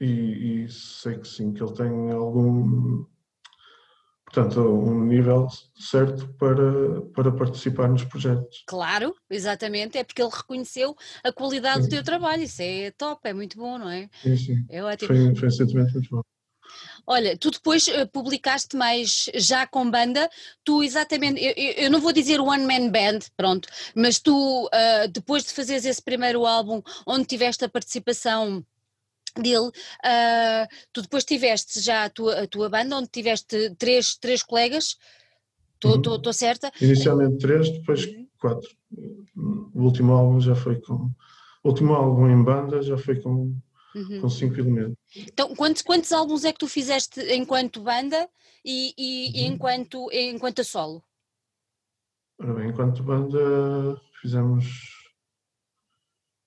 E, 0.00 0.64
e, 0.64 0.68
sei 0.70 1.18
que 1.18 1.28
sim, 1.28 1.52
que 1.52 1.62
ele 1.62 1.72
tem 1.72 2.10
algum. 2.12 3.04
Portanto, 4.24 4.60
um 4.60 5.04
nível 5.04 5.48
certo 5.74 6.28
para, 6.34 7.02
para 7.14 7.32
participar 7.32 7.88
nos 7.88 8.04
projetos. 8.04 8.62
Claro, 8.66 9.14
exatamente, 9.28 9.98
é 9.98 10.04
porque 10.04 10.22
ele 10.22 10.30
reconheceu 10.32 10.94
a 11.24 11.32
qualidade 11.32 11.82
sim. 11.82 11.88
do 11.88 11.90
teu 11.90 12.04
trabalho, 12.04 12.42
isso 12.42 12.62
é 12.62 12.92
top, 12.92 13.20
é 13.28 13.32
muito 13.32 13.58
bom, 13.58 13.76
não 13.76 13.90
é? 13.90 14.08
Sim, 14.22 14.36
sim. 14.36 14.64
É 14.68 14.84
ótimo. 14.84 15.08
Foi, 15.08 15.34
foi 15.34 15.48
um 15.48 15.50
sentimento 15.50 15.92
muito 15.94 16.10
bom. 16.10 16.22
Olha, 17.06 17.36
tu 17.36 17.50
depois 17.50 17.86
uh, 17.88 18.06
publicaste 18.12 18.76
mais 18.76 19.26
já 19.34 19.66
com 19.66 19.90
banda, 19.90 20.28
tu 20.64 20.82
exatamente, 20.82 21.42
eu, 21.42 21.52
eu, 21.84 21.90
não 21.90 22.00
vou 22.00 22.12
dizer 22.12 22.40
one 22.40 22.64
man 22.64 22.90
band, 22.90 23.20
pronto, 23.36 23.68
mas 23.94 24.20
tu 24.20 24.66
uh, 24.66 25.08
depois 25.10 25.44
de 25.44 25.52
fazeres 25.52 25.84
esse 25.84 26.02
primeiro 26.02 26.46
álbum 26.46 26.82
onde 27.06 27.24
tiveste 27.24 27.64
a 27.64 27.68
participação 27.68 28.64
dele, 29.36 29.68
uh, 29.68 30.68
tu 30.92 31.02
depois 31.02 31.24
tiveste 31.24 31.80
já 31.80 32.04
a 32.04 32.10
tua, 32.10 32.42
a 32.42 32.46
tua 32.46 32.68
banda 32.68 32.96
onde 32.96 33.08
tiveste 33.08 33.74
três, 33.76 34.16
três 34.16 34.42
colegas, 34.42 34.96
estou 35.74 35.96
uhum. 35.96 36.32
certa? 36.32 36.70
Inicialmente 36.80 37.38
três, 37.38 37.70
depois 37.70 38.04
uhum. 38.06 38.26
quatro. 38.38 38.68
O 39.74 39.82
último 39.82 40.12
álbum 40.12 40.40
já 40.40 40.54
foi 40.54 40.80
com, 40.80 41.10
o 41.62 41.68
último 41.68 41.94
álbum 41.94 42.28
em 42.28 42.42
banda 42.42 42.82
já 42.82 42.98
foi 42.98 43.20
com 43.20 43.54
uhum. 43.94 44.20
com 44.20 44.28
cinco 44.28 44.58
elementos. 44.58 44.96
Então, 45.14 45.54
quantos, 45.54 45.82
quantos 45.82 46.12
álbuns 46.12 46.44
é 46.44 46.52
que 46.52 46.58
tu 46.58 46.68
fizeste 46.68 47.20
enquanto 47.32 47.82
banda 47.82 48.28
e, 48.64 48.94
e, 48.96 49.42
uhum. 49.42 49.54
enquanto, 49.54 50.12
enquanto 50.12 50.60
a 50.60 50.64
solo? 50.64 51.02
Ora 52.38 52.54
bem, 52.54 52.70
enquanto 52.70 53.02
banda 53.02 54.00
fizemos, 54.20 54.66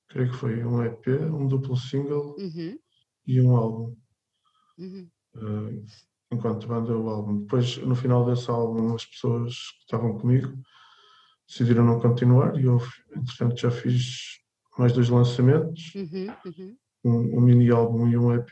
creio 0.10 0.32
que 0.32 0.38
foi 0.38 0.64
um 0.64 0.84
EP, 0.84 1.08
um 1.32 1.48
duplo 1.48 1.76
single 1.76 2.36
uhum. 2.38 2.78
e 3.28 3.42
um 3.42 3.56
álbum. 3.56 3.96
Uhum. 4.78 5.10
Uh, 5.36 5.86
enquanto 6.32 6.68
banda, 6.68 6.98
o 6.98 7.10
álbum. 7.10 7.42
Depois, 7.42 7.78
no 7.78 7.96
final 7.96 8.26
desse 8.26 8.50
álbum, 8.50 8.96
as 8.96 9.06
pessoas 9.06 9.54
que 9.54 9.82
estavam 9.82 10.18
comigo 10.18 10.58
decidiram 11.48 11.86
não 11.86 12.00
continuar 12.00 12.60
e 12.60 12.64
eu, 12.64 12.82
entretanto, 13.16 13.58
já 13.58 13.70
fiz 13.70 14.40
mais 14.78 14.94
dois 14.94 15.10
lançamentos. 15.10 15.94
Uhum, 15.94 16.28
uhum 16.46 16.78
um, 17.04 17.38
um 17.38 17.42
mini 17.42 17.70
álbum 17.72 18.08
e 18.08 18.18
um 18.18 18.34
EP 18.34 18.52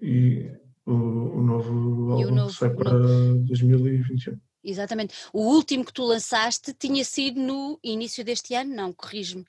e 0.00 0.50
o, 0.84 0.92
o 0.92 1.42
novo 1.42 2.12
álbum 2.12 2.32
o 2.32 2.34
novo, 2.34 2.52
que 2.52 2.58
sai 2.58 2.70
para 2.70 2.92
novo. 2.92 3.38
2021. 3.46 4.38
Exatamente. 4.62 5.14
O 5.32 5.42
último 5.42 5.84
que 5.84 5.92
tu 5.92 6.04
lançaste 6.04 6.74
tinha 6.74 7.04
sido 7.04 7.40
no 7.40 7.78
início 7.82 8.24
deste 8.24 8.54
ano, 8.54 8.74
não, 8.74 8.92
corrijo-me. 8.92 9.44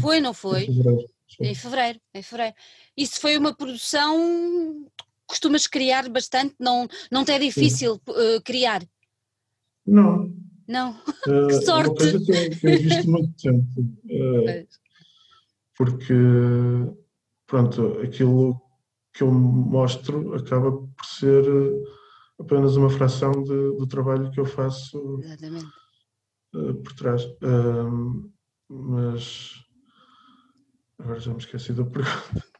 Foi, 0.00 0.20
não 0.20 0.34
foi? 0.34 0.64
Em 0.64 0.74
fevereiro. 0.74 1.08
Em 1.40 1.54
fevereiro, 1.54 2.00
em 2.14 2.22
fevereiro. 2.22 2.56
Isso 2.96 3.20
foi 3.20 3.36
uma 3.36 3.54
produção 3.54 4.86
costumas 5.32 5.66
criar 5.66 6.08
bastante, 6.10 6.54
não, 6.58 6.86
não 7.10 7.24
te 7.24 7.32
é 7.32 7.38
difícil 7.38 7.94
uh, 7.94 8.42
criar? 8.44 8.82
Não. 9.86 10.30
Não? 10.68 10.90
Uh, 11.26 11.46
que 11.48 11.54
sorte! 11.62 11.88
É 11.88 11.88
uma 11.88 11.94
coisa 11.94 12.20
que 12.20 12.32
eu, 12.32 12.50
que 12.50 12.66
eu 12.66 12.78
visto 12.82 13.10
muito 13.10 13.32
tempo. 13.42 13.80
Uh, 13.80 14.66
porque 15.76 16.14
pronto, 17.46 17.98
aquilo 18.00 18.60
que 19.12 19.22
eu 19.22 19.30
mostro 19.30 20.34
acaba 20.34 20.72
por 20.72 21.06
ser 21.06 21.44
apenas 22.38 22.76
uma 22.76 22.90
fração 22.90 23.30
de, 23.42 23.76
do 23.76 23.86
trabalho 23.86 24.30
que 24.30 24.40
eu 24.40 24.46
faço 24.46 25.20
uh, 26.54 26.74
por 26.82 26.92
trás. 26.94 27.24
Uh, 27.24 28.30
mas 28.68 29.62
Agora 31.02 31.18
já 31.18 31.32
me 31.32 31.38
esqueci 31.38 31.72
da 31.72 31.84
pergunta. 31.90 32.51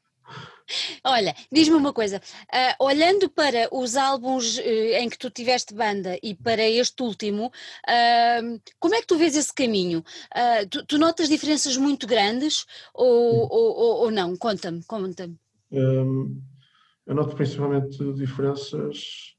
Olha, 1.05 1.35
diz-me 1.51 1.77
uma 1.77 1.93
coisa, 1.93 2.19
uh, 2.19 2.85
olhando 2.85 3.29
para 3.29 3.69
os 3.73 3.97
álbuns 3.97 4.59
uh, 4.59 4.63
em 4.63 5.09
que 5.09 5.19
tu 5.19 5.31
tiveste 5.31 5.75
banda 5.75 6.19
e 6.23 6.35
para 6.35 6.63
este 6.69 7.03
último, 7.03 7.47
uh, 7.47 8.61
como 8.79 8.95
é 8.95 9.01
que 9.01 9.07
tu 9.07 9.17
vês 9.17 9.37
esse 9.37 9.53
caminho? 9.53 10.05
Tu, 10.71 10.85
tu, 10.87 10.99
notas 10.99 11.29
diferenças 11.29 11.77
muito 11.77 12.07
grandes 12.07 12.65
ou, 12.95 13.49
ou, 13.51 13.77
ou, 13.77 13.97
ou 14.05 14.11
não? 14.11 14.37
Conta-me, 14.37 14.83
conta-me. 14.85 15.37
Um, 15.71 16.41
eu 17.07 17.15
noto 17.15 17.35
principalmente 17.35 17.99
diferenças 18.15 19.35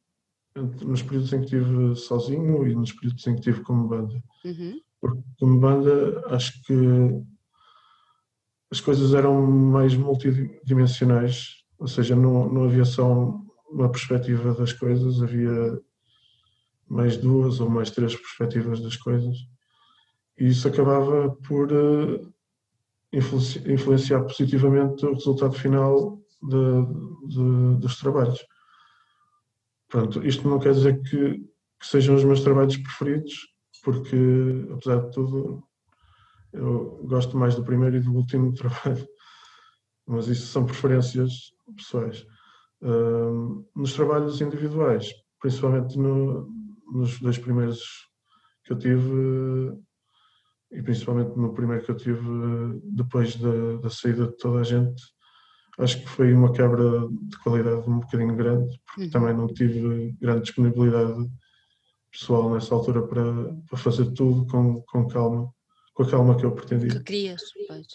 entre, 0.56 0.86
nos 0.86 1.02
períodos 1.02 1.34
em 1.34 1.40
que 1.40 1.46
estive 1.46 1.96
sozinho 1.96 2.68
e 2.68 2.76
nos 2.76 2.92
períodos 2.92 3.26
em 3.28 3.34
que 3.34 3.40
estive 3.40 3.62
como 3.62 3.88
banda. 3.88 4.22
Uhum. 4.46 4.80
Porque 5.00 5.22
como 5.40 5.60
banda 5.60 6.24
acho 6.28 6.62
que 6.64 6.74
as 8.74 8.82
coisas 8.82 9.14
eram 9.14 9.40
mais 9.46 9.94
multidimensionais, 9.94 11.64
ou 11.78 11.88
seja, 11.88 12.16
não, 12.16 12.52
não 12.52 12.64
havia 12.64 12.84
só 12.84 13.40
uma 13.70 13.88
perspectiva 13.88 14.52
das 14.56 14.74
coisas, 14.74 15.22
havia 15.22 15.80
mais 16.90 17.16
duas 17.16 17.60
ou 17.60 17.70
mais 17.70 17.92
três 17.92 18.16
perspectivas 18.16 18.82
das 18.82 18.98
coisas. 18.98 19.38
E 20.40 20.48
isso 20.48 20.68
acabava 20.68 21.30
por 21.48 21.72
uh, 21.72 22.34
influenciar 23.14 24.24
positivamente 24.24 25.06
o 25.06 25.14
resultado 25.14 25.54
final 25.54 26.20
de, 26.42 27.28
de, 27.28 27.78
dos 27.80 28.00
trabalhos. 28.00 28.44
Pronto, 29.88 30.26
isto 30.26 30.50
não 30.50 30.58
quer 30.58 30.74
dizer 30.74 31.00
que, 31.04 31.36
que 31.80 31.86
sejam 31.86 32.16
os 32.16 32.24
meus 32.24 32.42
trabalhos 32.42 32.78
preferidos, 32.78 33.34
porque, 33.84 34.68
apesar 34.72 34.98
de 35.06 35.12
tudo, 35.12 35.64
eu 36.54 37.04
gosto 37.06 37.36
mais 37.36 37.56
do 37.56 37.64
primeiro 37.64 37.98
e 37.98 38.00
do 38.00 38.14
último 38.14 38.54
trabalho, 38.56 39.08
mas 40.08 40.28
isso 40.28 40.48
são 40.48 40.66
preferências 40.66 41.52
pessoais. 41.76 42.26
Uh, 42.82 43.66
nos 43.76 43.94
trabalhos 43.94 44.42
individuais, 44.42 45.14
principalmente 45.42 45.98
no, 45.98 46.50
nos 46.92 47.20
dois 47.20 47.38
primeiros 47.38 47.82
que 48.64 48.74
eu 48.74 48.78
tive, 48.78 49.74
e 50.72 50.82
principalmente 50.82 51.36
no 51.38 51.54
primeiro 51.54 51.84
que 51.84 51.92
eu 51.92 51.96
tive 51.96 52.22
depois 52.84 53.36
da, 53.36 53.78
da 53.78 53.90
saída 53.90 54.28
de 54.28 54.38
toda 54.38 54.60
a 54.60 54.64
gente, 54.64 55.02
acho 55.80 56.02
que 56.02 56.10
foi 56.10 56.34
uma 56.34 56.52
quebra 56.52 57.08
de 57.10 57.38
qualidade 57.40 57.90
um 57.90 58.00
bocadinho 58.00 58.36
grande, 58.36 58.80
porque 58.86 59.04
uhum. 59.04 59.10
também 59.10 59.34
não 59.34 59.48
tive 59.48 60.14
grande 60.20 60.44
disponibilidade 60.44 61.30
pessoal 62.12 62.54
nessa 62.54 62.76
altura 62.76 63.08
para, 63.08 63.24
para 63.68 63.78
fazer 63.78 64.12
tudo 64.14 64.46
com, 64.48 64.82
com 64.82 65.08
calma 65.08 65.52
com 65.94 66.04
a 66.04 66.10
calma 66.10 66.38
que 66.38 66.46
eu 66.46 66.52
pretendia. 66.52 66.90
Que 66.90 67.04
querias, 67.04 67.42
pois. 67.68 67.88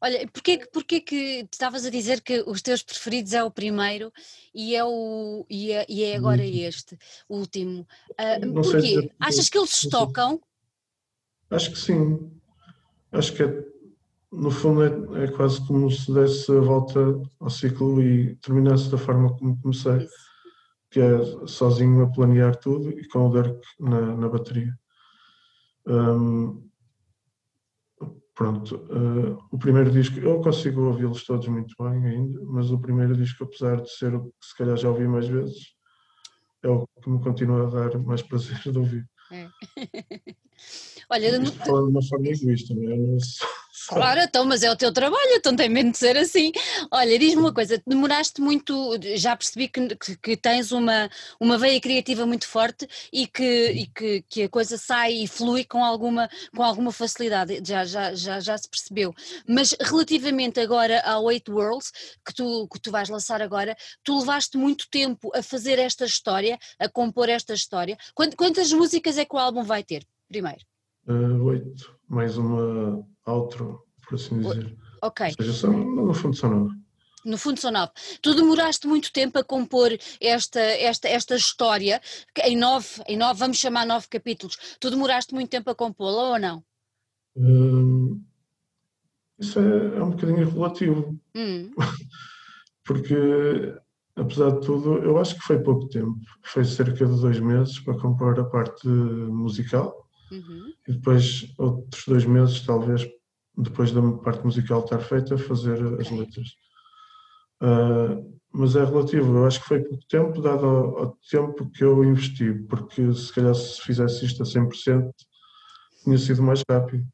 Olha, 0.00 0.28
porquê, 0.28 0.64
porquê 0.72 1.00
que 1.00 1.48
estavas 1.50 1.84
a 1.84 1.90
dizer 1.90 2.20
que 2.20 2.44
os 2.46 2.62
teus 2.62 2.82
preferidos 2.82 3.32
é 3.32 3.42
o 3.42 3.50
primeiro 3.50 4.12
e 4.54 4.76
é, 4.76 4.84
o, 4.84 5.44
e 5.50 5.72
é, 5.72 5.84
e 5.88 6.04
é 6.04 6.16
agora 6.16 6.44
este, 6.44 6.96
o 7.28 7.38
último? 7.38 7.86
Uh, 8.12 8.54
porquê? 8.54 9.10
Achas 9.18 9.48
que 9.48 9.58
eles 9.58 9.70
se 9.70 9.90
tocam? 9.90 10.40
Acho 11.50 11.72
que 11.72 11.78
sim. 11.78 12.30
Acho 13.10 13.32
que 13.32 13.42
é, 13.42 13.64
no 14.30 14.52
fundo 14.52 14.84
é, 15.16 15.24
é, 15.24 15.28
quase 15.32 15.66
como 15.66 15.90
se 15.90 16.12
desse 16.12 16.52
a 16.52 16.60
volta 16.60 17.00
ao 17.40 17.50
ciclo 17.50 18.00
e 18.00 18.36
terminasse 18.36 18.88
da 18.90 18.98
forma 18.98 19.36
como 19.36 19.60
comecei, 19.60 19.96
Isso. 19.96 20.14
que 20.90 21.00
é 21.00 21.46
sozinho 21.46 22.04
a 22.04 22.10
planear 22.12 22.54
tudo 22.54 22.90
e 22.90 23.08
com 23.08 23.28
o 23.28 23.32
Dirk 23.32 23.60
na, 23.80 24.14
na 24.14 24.28
bateria. 24.28 24.78
Um, 25.88 26.68
pronto, 28.34 28.76
uh, 28.76 29.42
o 29.50 29.58
primeiro 29.58 29.90
disco, 29.90 30.18
eu 30.20 30.40
consigo 30.40 30.82
ouvi-los 30.82 31.24
todos 31.24 31.48
muito 31.48 31.74
bem 31.82 32.04
ainda, 32.06 32.40
mas 32.44 32.70
o 32.70 32.78
primeiro 32.78 33.16
disco, 33.16 33.44
apesar 33.44 33.80
de 33.80 33.90
ser 33.90 34.14
o 34.14 34.26
que 34.26 34.46
se 34.46 34.56
calhar 34.56 34.76
já 34.76 34.90
ouvi 34.90 35.08
mais 35.08 35.26
vezes, 35.26 35.74
é 36.62 36.68
o 36.68 36.86
que 37.02 37.10
me 37.10 37.20
continua 37.20 37.66
a 37.66 37.70
dar 37.70 37.98
mais 37.98 38.22
prazer 38.22 38.60
de 38.60 38.78
ouvir. 38.78 39.08
É. 39.32 39.48
Olha, 41.10 41.30
falando 41.64 41.86
de 41.86 41.90
uma 41.90 42.02
forma 42.02 42.28
egoísta, 42.28 42.74
não 42.74 42.92
é? 42.92 42.96
Claro, 43.88 44.20
então, 44.20 44.44
mas 44.44 44.62
é 44.62 44.70
o 44.70 44.76
teu 44.76 44.92
trabalho, 44.92 45.30
então 45.32 45.56
tem 45.56 45.68
medo 45.68 45.90
de 45.90 45.96
ser 45.98 46.14
assim. 46.16 46.52
Olha, 46.90 47.18
diz-me 47.18 47.40
uma 47.40 47.54
coisa, 47.54 47.82
demoraste 47.86 48.38
muito, 48.38 48.98
já 49.16 49.34
percebi 49.34 49.66
que, 49.66 49.96
que, 49.96 50.16
que, 50.16 50.36
tens 50.36 50.72
uma, 50.72 51.08
uma 51.40 51.56
veia 51.56 51.80
criativa 51.80 52.26
muito 52.26 52.46
forte 52.46 52.86
e, 53.10 53.26
que, 53.26 53.70
e 53.70 53.86
que, 53.86 54.24
que 54.28 54.42
a 54.42 54.48
coisa 54.48 54.76
sai 54.76 55.14
e 55.14 55.26
flui 55.26 55.64
com 55.64 55.82
alguma, 55.82 56.28
com 56.54 56.62
alguma 56.62 56.92
facilidade, 56.92 57.62
já, 57.64 57.86
já, 57.86 58.14
já, 58.14 58.40
já 58.40 58.58
se 58.58 58.68
percebeu. 58.68 59.14
Mas 59.48 59.74
relativamente 59.80 60.60
agora 60.60 61.00
ao 61.00 61.30
Eight 61.32 61.50
Worlds, 61.50 61.90
que 62.26 62.34
tu, 62.34 62.68
que 62.70 62.78
tu 62.78 62.90
vais 62.90 63.08
lançar 63.08 63.40
agora, 63.40 63.74
tu 64.04 64.18
levaste 64.18 64.58
muito 64.58 64.86
tempo 64.90 65.30
a 65.34 65.42
fazer 65.42 65.78
esta 65.78 66.04
história, 66.04 66.58
a 66.78 66.90
compor 66.90 67.30
esta 67.30 67.54
história. 67.54 67.96
Quantas 68.14 68.70
músicas 68.70 69.16
é 69.16 69.24
que 69.24 69.34
o 69.34 69.38
álbum 69.38 69.62
vai 69.62 69.82
ter, 69.82 70.04
primeiro? 70.28 70.60
Uh, 71.08 71.42
oito, 71.44 71.98
mais 72.06 72.36
uma 72.36 73.02
outro, 73.32 73.84
por 74.06 74.14
assim 74.16 74.40
dizer. 74.40 74.76
Ok. 75.02 75.26
Ou 75.26 75.44
seja, 75.44 75.52
são, 75.52 75.72
no 75.72 76.14
fundo 76.14 76.36
são 76.36 76.50
nove. 76.50 76.74
No 77.24 77.36
fundo 77.36 77.60
são 77.60 77.70
nove. 77.70 77.92
Tu 78.22 78.34
demoraste 78.34 78.86
muito 78.86 79.12
tempo 79.12 79.38
a 79.38 79.44
compor 79.44 79.90
esta, 80.20 80.60
esta, 80.60 81.08
esta 81.08 81.36
história, 81.36 82.00
em 82.44 82.56
nove, 82.56 83.02
em 83.06 83.16
nove, 83.16 83.38
vamos 83.38 83.58
chamar 83.58 83.86
nove 83.86 84.06
capítulos. 84.08 84.56
Tu 84.80 84.90
demoraste 84.90 85.34
muito 85.34 85.50
tempo 85.50 85.68
a 85.70 85.74
compô-la 85.74 86.30
ou 86.30 86.38
não? 86.38 86.64
Hum, 87.36 88.22
isso 89.38 89.58
é, 89.58 89.96
é, 89.96 90.02
um 90.02 90.10
bocadinho 90.10 90.48
relativo. 90.48 91.18
Hum. 91.34 91.70
Porque, 92.84 93.14
apesar 94.16 94.50
de 94.50 94.66
tudo, 94.66 94.98
eu 94.98 95.18
acho 95.18 95.34
que 95.34 95.42
foi 95.42 95.58
pouco 95.58 95.88
tempo. 95.88 96.18
Foi 96.42 96.64
cerca 96.64 97.06
de 97.06 97.20
dois 97.20 97.38
meses 97.38 97.78
para 97.80 97.98
compor 97.98 98.38
a 98.40 98.44
parte 98.44 98.88
musical. 98.88 100.08
Uhum. 100.32 100.72
E 100.86 100.92
depois 100.92 101.52
outros 101.58 102.04
dois 102.06 102.24
meses, 102.24 102.60
talvez, 102.64 103.06
depois 103.58 103.90
da 103.90 104.00
parte 104.12 104.44
musical 104.44 104.84
estar 104.84 105.00
feita, 105.00 105.36
fazer 105.36 105.78
as 106.00 106.10
letras. 106.10 106.48
Uh, 107.60 108.38
mas 108.52 108.76
é 108.76 108.84
relativo, 108.84 109.36
eu 109.36 109.46
acho 109.46 109.60
que 109.60 109.68
foi 109.68 109.80
pouco 109.80 110.06
tempo, 110.06 110.40
dado 110.40 110.64
ao, 110.64 110.98
ao, 110.98 111.18
tempo 111.28 111.68
que 111.70 111.82
eu 111.82 112.04
investi, 112.04 112.54
porque 112.68 113.12
se 113.12 113.32
calhar 113.32 113.54
se 113.54 113.82
fizesse 113.82 114.24
isto 114.24 114.42
a 114.42 114.46
100%, 114.46 115.10
tinha 116.04 116.18
sido 116.18 116.42
mais 116.42 116.62
rápido. 116.70 117.04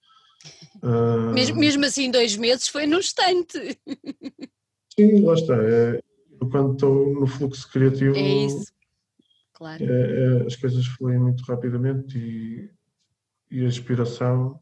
Uh, 0.83 1.33
mesmo, 1.33 1.59
mesmo 1.59 1.85
assim, 1.87 2.11
dois 2.11 2.37
meses 2.37 2.69
foi 2.69 2.87
no 2.87 2.99
instante. 2.99 3.79
Sim, 4.95 5.25
lá 5.25 5.35
está. 5.35 5.57
É, 5.57 6.01
quando 6.51 6.75
estou 6.75 7.15
no 7.15 7.27
fluxo 7.27 7.71
criativo, 7.73 8.15
é 8.15 8.21
isso. 8.47 8.73
Claro. 9.55 9.83
É, 9.83 10.43
é, 10.43 10.47
as 10.47 10.57
coisas 10.57 10.85
fluem 10.87 11.19
muito 11.19 11.43
rapidamente 11.45 12.19
e, 12.19 12.71
e 13.51 13.65
a 13.65 13.69
inspiração 13.69 14.61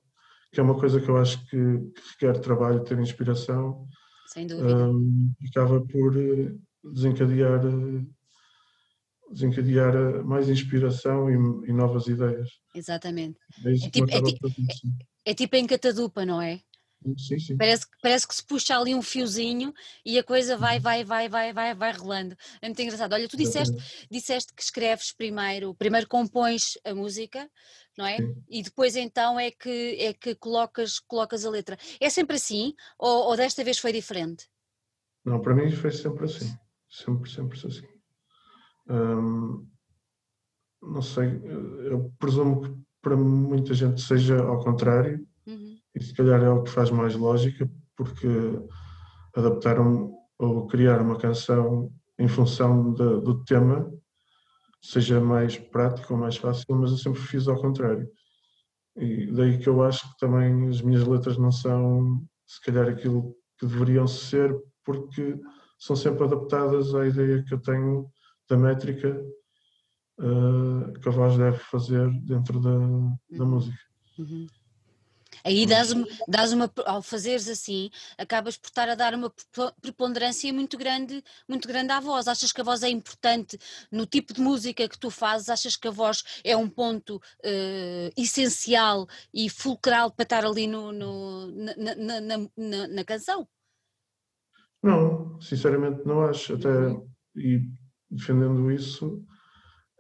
que 0.53 0.61
é 0.61 0.63
uma 0.63 0.79
coisa 0.79 1.01
que 1.01 1.09
eu 1.09 1.17
acho 1.17 1.39
que, 1.47 1.57
que 1.57 2.11
requer 2.13 2.39
trabalho, 2.41 2.85
ter 2.85 2.99
inspiração. 2.99 3.89
Sem 4.27 4.47
dúvida. 4.47 4.91
Um, 4.91 5.33
acaba 5.49 5.81
por 5.81 6.17
eh, 6.17 6.55
desencadear, 6.85 7.65
eh, 7.65 8.05
desencadear 9.31 9.95
eh, 9.97 10.23
mais 10.23 10.51
inspiração 10.51 11.31
e, 11.31 11.71
e 11.71 11.73
novas 11.73 12.07
ideias. 12.07 12.51
Exatamente. 12.75 13.39
É, 13.65 13.73
é 13.73 13.91
tipo, 13.91 14.11
é, 14.11 14.23
tipo, 14.23 14.47
é, 14.47 15.31
é 15.31 15.35
tipo 15.35 15.57
em 15.57 15.67
catadupa, 15.67 16.27
não 16.27 16.41
é? 16.41 16.61
Sim, 17.19 17.39
sim. 17.39 17.57
Parece, 17.57 17.87
parece 18.01 18.27
que 18.29 18.35
se 18.35 18.45
puxa 18.45 18.77
ali 18.77 18.95
um 18.95 19.03
fiozinho 19.03 19.73
e 20.05 20.19
a 20.19 20.25
coisa 20.25 20.57
vai, 20.57 20.77
uhum. 20.77 20.83
vai, 20.83 21.05
vai, 21.05 21.29
vai, 21.29 21.53
vai, 21.53 21.75
vai 21.75 21.93
rolando. 21.93 22.37
É 22.61 22.67
muito 22.67 22.81
engraçado. 22.81 23.13
Olha, 23.13 23.29
tu 23.29 23.37
disseste, 23.37 23.77
disseste 24.11 24.55
que 24.55 24.63
escreves 24.63 25.13
primeiro, 25.13 25.75
primeiro 25.75 26.07
compões 26.09 26.79
a 26.85 26.95
música, 26.95 27.51
não 27.97 28.07
é? 28.07 28.19
Sim. 28.19 28.35
E 28.49 28.63
depois 28.63 28.97
então 28.97 29.39
é 29.39 29.51
que, 29.51 29.97
é 29.99 30.13
que 30.13 30.35
colocas, 30.35 30.99
colocas 31.01 31.45
a 31.45 31.51
letra. 31.51 31.77
É 32.01 32.09
sempre 32.09 32.37
assim 32.37 32.75
ou, 32.99 33.29
ou 33.29 33.37
desta 33.37 33.65
vez 33.65 33.79
foi 33.79 33.93
diferente? 33.93 34.49
Não, 35.25 35.41
para 35.41 35.55
mim 35.55 35.71
foi 35.73 35.91
sempre 35.91 36.25
assim. 36.25 36.53
Sempre, 36.89 37.31
sempre 37.31 37.59
assim. 37.67 37.87
Hum, 38.89 39.67
não 40.83 41.01
sei, 41.01 41.41
eu 41.91 42.13
presumo 42.19 42.61
que 42.61 42.83
para 43.01 43.17
muita 43.17 43.75
gente 43.75 44.01
seja 44.01 44.41
ao 44.41 44.63
contrário. 44.63 45.27
E 45.95 46.03
se 46.03 46.15
calhar 46.15 46.43
é 46.43 46.51
o 46.51 46.63
que 46.63 46.71
faz 46.71 46.91
mais 46.91 47.15
lógica, 47.15 47.71
porque 47.97 48.29
adaptaram 49.35 50.13
ou 50.39 50.67
criar 50.67 51.01
uma 51.01 51.19
canção 51.19 51.91
em 52.19 52.29
função 52.29 52.93
de, 52.93 53.21
do 53.21 53.45
tema 53.45 53.91
seja 54.83 55.21
mais 55.21 55.57
prático 55.57 56.13
ou 56.13 56.21
mais 56.21 56.37
fácil, 56.37 56.75
mas 56.75 56.91
eu 56.91 56.97
sempre 56.97 57.21
fiz 57.21 57.47
ao 57.47 57.61
contrário. 57.61 58.09
E 58.97 59.27
daí 59.33 59.59
que 59.59 59.69
eu 59.69 59.83
acho 59.83 60.11
que 60.11 60.19
também 60.19 60.69
as 60.69 60.83
minhas 60.83 61.07
letras 61.07 61.39
não 61.39 61.53
são, 61.53 62.23
se 62.47 62.61
calhar, 62.63 62.89
aquilo 62.89 63.35
que 63.59 63.67
deveriam 63.67 64.07
ser, 64.07 64.55
porque 64.85 65.39
são 65.79 65.95
sempre 65.95 66.25
adaptadas 66.25 66.95
à 66.95 67.07
ideia 67.07 67.43
que 67.45 67.55
eu 67.55 67.61
tenho 67.61 68.11
da 68.49 68.57
métrica 68.57 69.25
uh, 70.19 70.93
que 71.01 71.09
a 71.09 71.13
voz 71.13 71.39
deve 71.39 71.59
fazer 71.59 72.11
dentro 72.25 72.61
da, 72.61 72.79
da 73.37 73.45
uhum. 73.45 73.51
música. 73.51 73.79
Uhum. 74.19 74.47
Aí 75.45 75.67
dás 75.67 75.91
uma, 75.93 76.07
dás 76.29 76.53
uma, 76.53 76.71
ao 76.87 77.03
fazeres 77.03 77.49
assim, 77.49 77.91
acabas 78.17 78.57
por 78.57 78.69
estar 78.69 78.89
a 78.89 78.95
dar 78.95 79.15
uma 79.15 79.33
preponderância 79.81 80.53
muito 80.53 80.77
grande, 80.77 81.23
muito 81.49 81.67
grande 81.67 81.93
à 81.93 82.01
voz. 82.01 82.29
Achas 82.29 82.53
que 82.53 82.61
a 82.61 82.65
voz 82.65 82.83
é 82.83 82.89
importante 82.89 83.59
no 83.91 84.07
tipo 84.07 84.33
de 84.33 84.41
música 84.41 84.89
que 84.89 84.99
tu 84.99 85.11
fazes? 85.11 85.49
Achas 85.49 85.77
que 85.77 85.89
a 85.89 85.91
voz 85.91 86.23
é 86.45 86.57
um 86.57 86.69
ponto 86.69 87.17
uh, 87.17 88.13
essencial 88.17 89.07
e 89.33 89.49
fulcral 89.51 90.11
para 90.11 90.23
estar 90.23 90.45
ali 90.45 90.67
no, 90.67 90.93
no 90.93 91.47
na, 91.49 91.95
na, 91.95 92.21
na, 92.57 92.89
na, 92.89 93.05
canção? 93.05 93.47
Não, 94.83 95.41
sinceramente 95.41 96.07
não 96.07 96.23
acho. 96.25 96.55
Até, 96.55 96.69
e 97.37 97.61
defendendo 98.11 98.71
isso, 98.71 99.25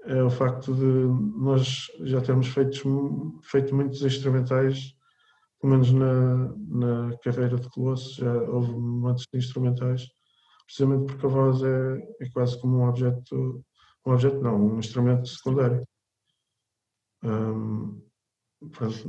é 0.04 0.22
o 0.22 0.30
facto 0.30 0.74
de 0.74 1.40
nós 1.40 1.86
já 2.00 2.20
termos 2.20 2.48
feito, 2.48 3.40
feito 3.42 3.74
muitos 3.74 4.02
instrumentais, 4.02 4.94
pelo 5.62 5.74
menos 5.74 5.92
na, 5.92 6.48
na 6.56 7.16
carreira 7.18 7.56
de 7.56 7.70
Colosso, 7.70 8.16
já 8.16 8.34
houve 8.34 8.72
muitos 8.72 9.24
instrumentais, 9.32 10.08
precisamente 10.66 11.06
porque 11.06 11.24
a 11.24 11.28
voz 11.28 11.62
é, 11.62 11.98
é 12.20 12.28
quase 12.30 12.60
como 12.60 12.78
um 12.78 12.88
objeto, 12.88 13.64
um 14.04 14.12
objeto 14.12 14.40
não, 14.40 14.56
um 14.56 14.78
instrumento 14.80 15.28
secundário. 15.28 15.86
Um, 17.22 18.02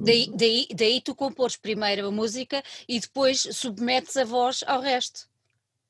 daí, 0.05 0.31
daí, 0.37 0.67
daí 0.75 1.01
tu 1.01 1.15
compores 1.15 1.57
primeiro 1.57 2.07
a 2.07 2.11
música 2.11 2.61
e 2.87 2.99
depois 2.99 3.41
submetes 3.51 4.15
a 4.15 4.23
voz 4.23 4.63
ao 4.67 4.79
resto. 4.79 5.27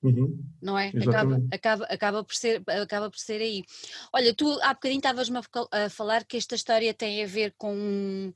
Uhum. 0.03 0.37
Não 0.61 0.77
é? 0.77 0.89
Acaba, 0.89 1.41
acaba, 1.49 1.85
acaba, 1.85 2.23
por 2.25 2.35
ser, 2.35 2.61
acaba 2.67 3.09
por 3.09 3.17
ser 3.17 3.41
aí. 3.41 3.63
Olha, 4.11 4.35
tu 4.35 4.59
há 4.61 4.73
bocadinho 4.73 4.99
estavas-me 4.99 5.39
a, 5.71 5.89
falar 5.89 6.25
que 6.25 6.35
esta 6.35 6.55
história 6.55 6.93
tem 6.93 7.23
a 7.23 7.27
ver 7.27 7.53
com, 7.57 8.33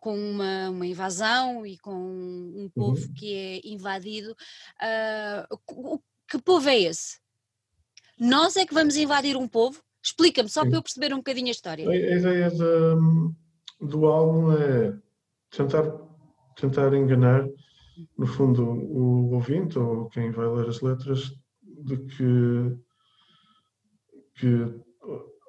com 0.00 0.16
uma, 0.16 0.70
uma 0.70 0.86
invasão 0.86 1.64
e 1.64 1.78
com 1.78 1.92
um 1.92 2.70
povo 2.74 3.00
uhum. 3.00 3.14
que 3.14 3.34
é 3.34 3.60
invadido. 3.64 4.34
Uh, 4.80 6.00
que 6.26 6.38
povo 6.38 6.68
é 6.68 6.78
esse? 6.80 7.18
Nós 8.18 8.56
é 8.56 8.66
que 8.66 8.74
vamos 8.74 8.96
invadir 8.96 9.36
um 9.36 9.46
povo? 9.46 9.80
Explica-me, 10.02 10.48
só 10.48 10.62
para 10.62 10.76
eu 10.76 10.82
perceber 10.82 11.12
um 11.12 11.18
bocadinho 11.18 11.48
a 11.48 11.50
história. 11.50 11.86
A, 11.86 11.90
a 11.90 11.94
ideia 11.94 12.50
de, 12.50 13.86
do 13.86 14.06
álbum 14.06 14.52
é 14.52 14.98
tentar, 15.50 15.84
tentar 16.56 16.94
enganar 16.94 17.46
no 18.16 18.26
fundo, 18.26 18.62
o 18.64 19.34
ouvinte 19.34 19.78
ou 19.78 20.08
quem 20.08 20.30
vai 20.30 20.46
ler 20.46 20.68
as 20.68 20.80
letras 20.80 21.32
de 21.62 21.98
que, 21.98 22.76
que 24.34 24.80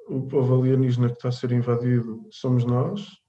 o 0.08 0.28
povo 0.28 0.62
alienígena 0.62 1.08
que 1.08 1.16
está 1.16 1.30
a 1.30 1.32
ser 1.32 1.52
invadido 1.52 2.28
somos 2.30 2.66
nós, 2.66 3.21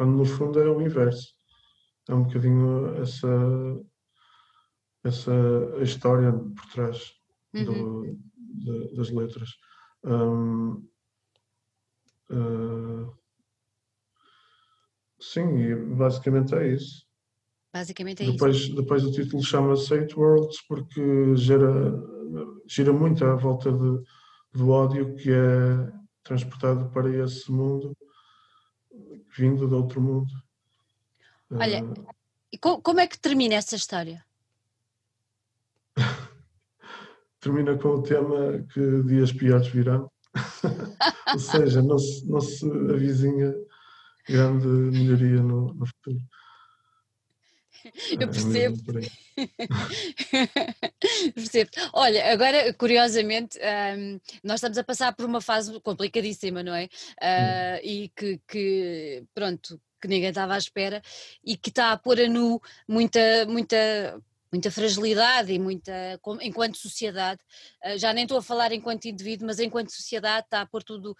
quando 0.00 0.16
no 0.16 0.24
fundo 0.24 0.58
é 0.58 0.66
o 0.66 0.80
inverso. 0.80 1.34
É 2.08 2.14
um 2.14 2.22
bocadinho 2.22 2.94
essa, 3.02 3.28
essa 5.04 5.30
história 5.82 6.32
por 6.32 6.66
trás 6.72 7.12
uhum. 7.52 7.64
do, 7.64 8.18
de, 8.38 8.94
das 8.96 9.10
letras. 9.10 9.50
Um, 10.02 10.88
uh, 12.30 13.12
sim, 15.20 15.58
e 15.58 15.74
basicamente 15.74 16.54
é 16.54 16.72
isso. 16.72 17.06
Basicamente 17.70 18.22
é 18.22 18.32
depois, 18.32 18.56
isso. 18.56 18.74
Depois 18.74 19.04
o 19.04 19.12
título 19.12 19.44
chama-se 19.44 19.92
Eight 19.92 20.18
Worlds 20.18 20.66
porque 20.66 21.36
gera, 21.36 21.92
gira 22.66 22.90
muito 22.90 23.22
à 23.22 23.34
volta 23.34 23.70
de, 23.70 24.02
do 24.54 24.70
ódio 24.70 25.14
que 25.16 25.30
é 25.30 25.92
transportado 26.22 26.88
para 26.88 27.14
esse 27.22 27.52
mundo, 27.52 27.94
vindo 29.36 29.68
de 29.68 29.74
outro 29.74 30.00
mundo. 30.00 30.30
Olha, 31.50 31.84
uh, 31.84 32.06
e 32.52 32.58
como 32.58 33.00
é 33.00 33.06
que 33.06 33.18
termina 33.18 33.54
essa 33.54 33.76
história? 33.76 34.24
termina 37.40 37.76
com 37.78 37.88
o 37.88 38.02
tema 38.02 38.64
que 38.72 39.02
dias 39.04 39.32
piores 39.32 39.68
virão. 39.68 40.10
Ou 41.32 41.38
seja, 41.38 41.82
não 41.82 41.98
se, 41.98 42.28
não 42.28 42.40
se 42.40 42.70
avizinha 42.70 43.52
grande 44.28 44.66
melhoria 44.66 45.42
no, 45.42 45.74
no 45.74 45.86
futuro. 45.86 46.20
Eu 48.20 48.28
percebo. 48.28 48.76
percebo. 51.34 51.70
Olha, 51.92 52.32
agora, 52.32 52.72
curiosamente, 52.74 53.58
um, 53.58 54.20
nós 54.44 54.56
estamos 54.56 54.78
a 54.78 54.84
passar 54.84 55.14
por 55.14 55.26
uma 55.26 55.40
fase 55.40 55.80
complicadíssima, 55.80 56.62
não 56.62 56.74
é? 56.74 56.84
Uh, 56.84 57.80
e 57.82 58.12
que, 58.14 58.40
que, 58.46 59.24
pronto, 59.34 59.80
que 60.00 60.08
ninguém 60.08 60.30
estava 60.30 60.54
à 60.54 60.58
espera 60.58 61.02
e 61.44 61.56
que 61.56 61.70
está 61.70 61.92
a 61.92 61.98
pôr 61.98 62.20
a 62.20 62.28
nu 62.28 62.60
muita, 62.88 63.46
muita 63.46 64.20
muita 64.52 64.70
fragilidade 64.70 65.52
e 65.52 65.58
muita, 65.58 65.92
enquanto 66.40 66.76
sociedade, 66.76 67.40
ah, 67.82 67.96
já 67.96 68.12
nem 68.12 68.24
estou 68.24 68.38
a 68.38 68.42
falar 68.42 68.72
enquanto 68.72 69.06
indivíduo, 69.06 69.46
mas 69.46 69.60
enquanto 69.60 69.90
sociedade 69.90 70.46
está 70.46 70.62
a 70.62 70.66
pôr 70.66 70.82
tudo, 70.82 71.16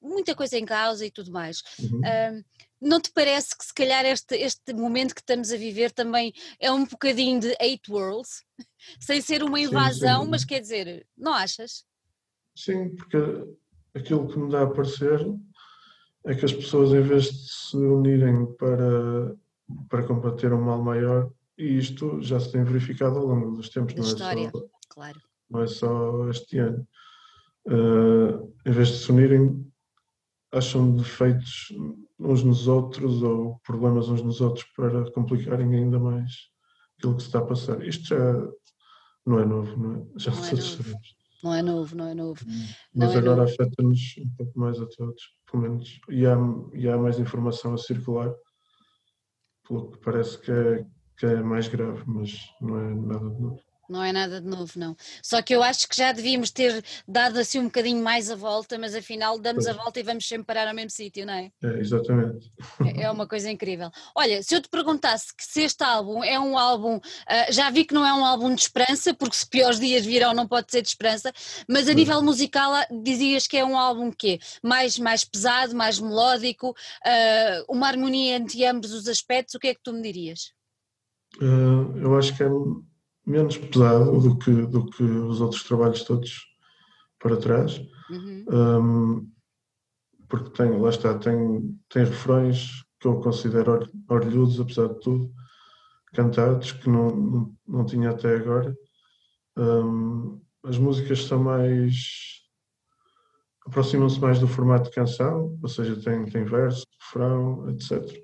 muita 0.00 0.34
coisa 0.34 0.58
em 0.58 0.64
causa 0.64 1.04
e 1.06 1.10
tudo 1.10 1.32
mais. 1.32 1.62
Uhum. 1.78 2.00
Uh, 2.00 2.44
não 2.80 3.00
te 3.00 3.10
parece 3.12 3.56
que 3.56 3.64
se 3.64 3.72
calhar 3.72 4.04
este, 4.04 4.36
este 4.36 4.74
momento 4.74 5.14
que 5.14 5.22
estamos 5.22 5.50
a 5.50 5.56
viver 5.56 5.90
também 5.90 6.34
é 6.60 6.70
um 6.70 6.84
bocadinho 6.84 7.40
de 7.40 7.56
eight 7.60 7.90
worlds, 7.90 8.44
sem 9.00 9.20
ser 9.20 9.42
uma 9.42 9.58
invasão, 9.58 10.24
sim. 10.24 10.30
mas 10.30 10.44
quer 10.44 10.60
dizer, 10.60 11.06
não 11.16 11.32
achas? 11.32 11.84
Sim, 12.54 12.94
porque 12.94 13.16
aquilo 13.94 14.28
que 14.28 14.38
me 14.38 14.50
dá 14.50 14.62
a 14.62 14.70
parecer 14.70 15.20
é 16.26 16.34
que 16.34 16.44
as 16.44 16.52
pessoas 16.52 16.90
em 16.92 17.02
vez 17.02 17.24
de 17.24 17.52
se 17.52 17.76
unirem 17.76 18.46
para, 18.54 19.34
para 19.88 20.06
combater 20.06 20.52
um 20.52 20.60
mal 20.60 20.82
maior, 20.82 21.30
e 21.56 21.78
isto 21.78 22.20
já 22.20 22.40
se 22.40 22.52
tem 22.52 22.64
verificado 22.64 23.18
ao 23.18 23.26
longo 23.26 23.56
dos 23.56 23.68
tempos, 23.68 23.94
não 23.94 24.04
é, 24.04 24.06
história, 24.06 24.50
só, 24.50 24.64
claro. 24.88 25.20
não 25.50 25.62
é 25.62 25.66
só 25.66 26.28
este 26.28 26.58
ano. 26.58 26.86
Uh, 27.66 28.52
em 28.66 28.72
vez 28.72 28.88
de 28.88 28.98
se 28.98 29.10
unirem, 29.10 29.66
acham 30.52 30.94
defeitos 30.96 31.72
uns 32.18 32.42
nos 32.42 32.68
outros 32.68 33.22
ou 33.22 33.58
problemas 33.64 34.08
uns 34.08 34.22
nos 34.22 34.40
outros 34.40 34.66
para 34.76 35.10
complicarem 35.12 35.74
ainda 35.74 35.98
mais 35.98 36.32
aquilo 36.98 37.16
que 37.16 37.22
se 37.22 37.28
está 37.28 37.40
a 37.40 37.46
passar. 37.46 37.82
Isto 37.82 38.08
já 38.08 38.48
não 39.26 39.38
é 39.38 39.44
novo, 39.44 39.76
não 39.76 39.96
é? 39.96 40.06
Já 40.18 40.30
não 40.30 40.44
é 40.44 40.50
todos 40.50 40.72
sabemos. 40.72 41.16
Não 41.42 41.54
é 41.54 41.62
novo, 41.62 41.96
não 41.96 42.06
é 42.06 42.14
novo. 42.14 42.40
Hum. 42.46 42.66
Mas 42.94 43.08
não 43.10 43.16
é 43.16 43.18
agora 43.18 43.42
é 43.42 43.44
afeta-nos 43.52 44.00
um 44.18 44.30
pouco 44.36 44.58
mais 44.58 44.80
a 44.80 44.86
todos, 44.86 45.22
pelo 45.50 45.62
menos. 45.62 46.00
E 46.08 46.26
há, 46.26 46.36
e 46.72 46.88
há 46.88 46.96
mais 46.96 47.18
informação 47.18 47.74
a 47.74 47.78
circular, 47.78 48.32
pelo 49.68 49.90
que 49.90 49.98
parece 49.98 50.38
que 50.40 50.50
é, 50.50 50.86
que 51.16 51.26
é 51.26 51.42
mais 51.42 51.68
grave, 51.68 52.02
mas 52.06 52.50
não 52.60 52.78
é 52.78 52.94
nada 52.94 53.30
de 53.30 53.40
novo. 53.40 53.60
Não 53.88 54.02
é 54.02 54.12
nada 54.12 54.40
de 54.40 54.46
novo, 54.46 54.72
não. 54.76 54.96
Só 55.22 55.42
que 55.42 55.54
eu 55.54 55.62
acho 55.62 55.86
que 55.88 55.96
já 55.96 56.10
devíamos 56.10 56.50
ter 56.50 56.82
dado 57.06 57.38
assim 57.38 57.58
um 57.58 57.64
bocadinho 57.64 58.02
mais 58.02 58.30
a 58.30 58.34
volta, 58.34 58.78
mas 58.78 58.94
afinal 58.94 59.38
damos 59.38 59.66
a 59.66 59.72
volta 59.74 60.00
e 60.00 60.02
vamos 60.02 60.26
sempre 60.26 60.46
parar 60.46 60.66
ao 60.66 60.74
mesmo 60.74 60.90
sítio, 60.90 61.26
não 61.26 61.34
é? 61.34 61.50
É, 61.62 61.80
exatamente. 61.80 62.50
É, 62.96 63.02
é 63.02 63.10
uma 63.10 63.26
coisa 63.26 63.50
incrível. 63.50 63.90
Olha, 64.14 64.42
se 64.42 64.54
eu 64.54 64.62
te 64.62 64.68
perguntasse 64.68 65.34
que 65.36 65.44
se 65.44 65.62
este 65.62 65.84
álbum 65.84 66.24
é 66.24 66.40
um 66.40 66.56
álbum, 66.56 66.96
uh, 66.96 67.52
já 67.52 67.68
vi 67.70 67.84
que 67.84 67.94
não 67.94 68.06
é 68.06 68.14
um 68.14 68.24
álbum 68.24 68.54
de 68.54 68.62
esperança, 68.62 69.12
porque 69.12 69.36
se 69.36 69.46
piores 69.46 69.78
dias 69.78 70.06
virão 70.06 70.32
não 70.32 70.48
pode 70.48 70.70
ser 70.70 70.80
de 70.80 70.88
esperança, 70.88 71.30
mas 71.68 71.86
a 71.86 71.92
nível 71.92 72.22
musical 72.22 72.72
ah, 72.72 72.86
dizias 73.02 73.46
que 73.46 73.56
é 73.56 73.64
um 73.64 73.78
álbum 73.78 74.10
que 74.10 74.38
mais, 74.62 74.98
mais 74.98 75.24
pesado, 75.24 75.76
mais 75.76 75.98
melódico, 76.00 76.70
uh, 76.70 77.64
uma 77.68 77.86
harmonia 77.86 78.36
entre 78.36 78.64
ambos 78.64 78.92
os 78.92 79.06
aspectos, 79.08 79.54
o 79.54 79.58
que 79.58 79.68
é 79.68 79.74
que 79.74 79.82
tu 79.82 79.92
me 79.92 80.00
dirias? 80.00 80.54
Uh, 81.40 81.96
eu 81.98 82.16
acho 82.16 82.36
que 82.36 82.42
é 82.42 82.48
menos 83.26 83.56
pesado 83.56 84.20
do 84.20 84.38
que, 84.38 84.50
do 84.66 84.86
que 84.86 85.02
os 85.02 85.40
outros 85.40 85.64
trabalhos 85.64 86.04
todos 86.04 86.46
para 87.18 87.36
trás. 87.36 87.80
Uhum. 88.10 88.44
Um, 88.50 89.32
porque 90.28 90.50
tem, 90.50 90.78
lá 90.78 90.90
está, 90.90 91.18
tem, 91.18 91.78
tem 91.88 92.04
refrões 92.04 92.84
que 93.00 93.06
eu 93.06 93.20
considero 93.20 93.88
orlhudos, 94.08 94.60
apesar 94.60 94.88
de 94.88 95.00
tudo, 95.00 95.32
cantados, 96.12 96.72
que 96.72 96.88
não, 96.88 97.14
não, 97.14 97.56
não 97.66 97.86
tinha 97.86 98.10
até 98.10 98.36
agora. 98.36 98.76
Um, 99.56 100.40
as 100.62 100.78
músicas 100.78 101.24
são 101.24 101.42
mais. 101.42 102.42
aproximam-se 103.66 104.20
mais 104.20 104.38
do 104.38 104.48
formato 104.48 104.90
de 104.90 104.94
canção, 104.94 105.58
ou 105.62 105.68
seja, 105.68 106.00
tem, 106.00 106.24
tem 106.26 106.44
verso, 106.44 106.84
refrão, 107.00 107.70
etc 107.70 108.23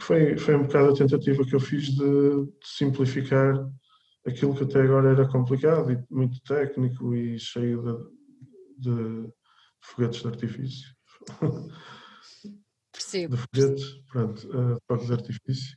foi, 0.00 0.36
foi 0.36 0.56
um 0.56 0.62
bocado 0.62 0.90
a 0.90 0.94
tentativa 0.94 1.44
que 1.44 1.54
eu 1.54 1.60
fiz 1.60 1.86
de, 1.86 1.96
de, 1.96 2.52
simplificar 2.64 3.54
aquilo 4.26 4.54
que 4.54 4.64
até 4.64 4.80
agora 4.80 5.10
era 5.10 5.28
complicado 5.28 5.92
e 5.92 6.04
muito 6.10 6.40
técnico 6.42 7.14
e 7.14 7.38
cheio 7.38 8.10
de, 8.78 8.90
de 8.90 9.32
foguetes 9.80 10.22
de 10.22 10.28
artifício. 10.28 10.94
Percebo. 12.92 13.36
De 13.36 13.42
foguetes, 13.42 14.02
pronto, 14.10 14.48
uh, 14.48 14.78
fogos 14.86 15.06
de 15.06 15.12
artifício. 15.12 15.76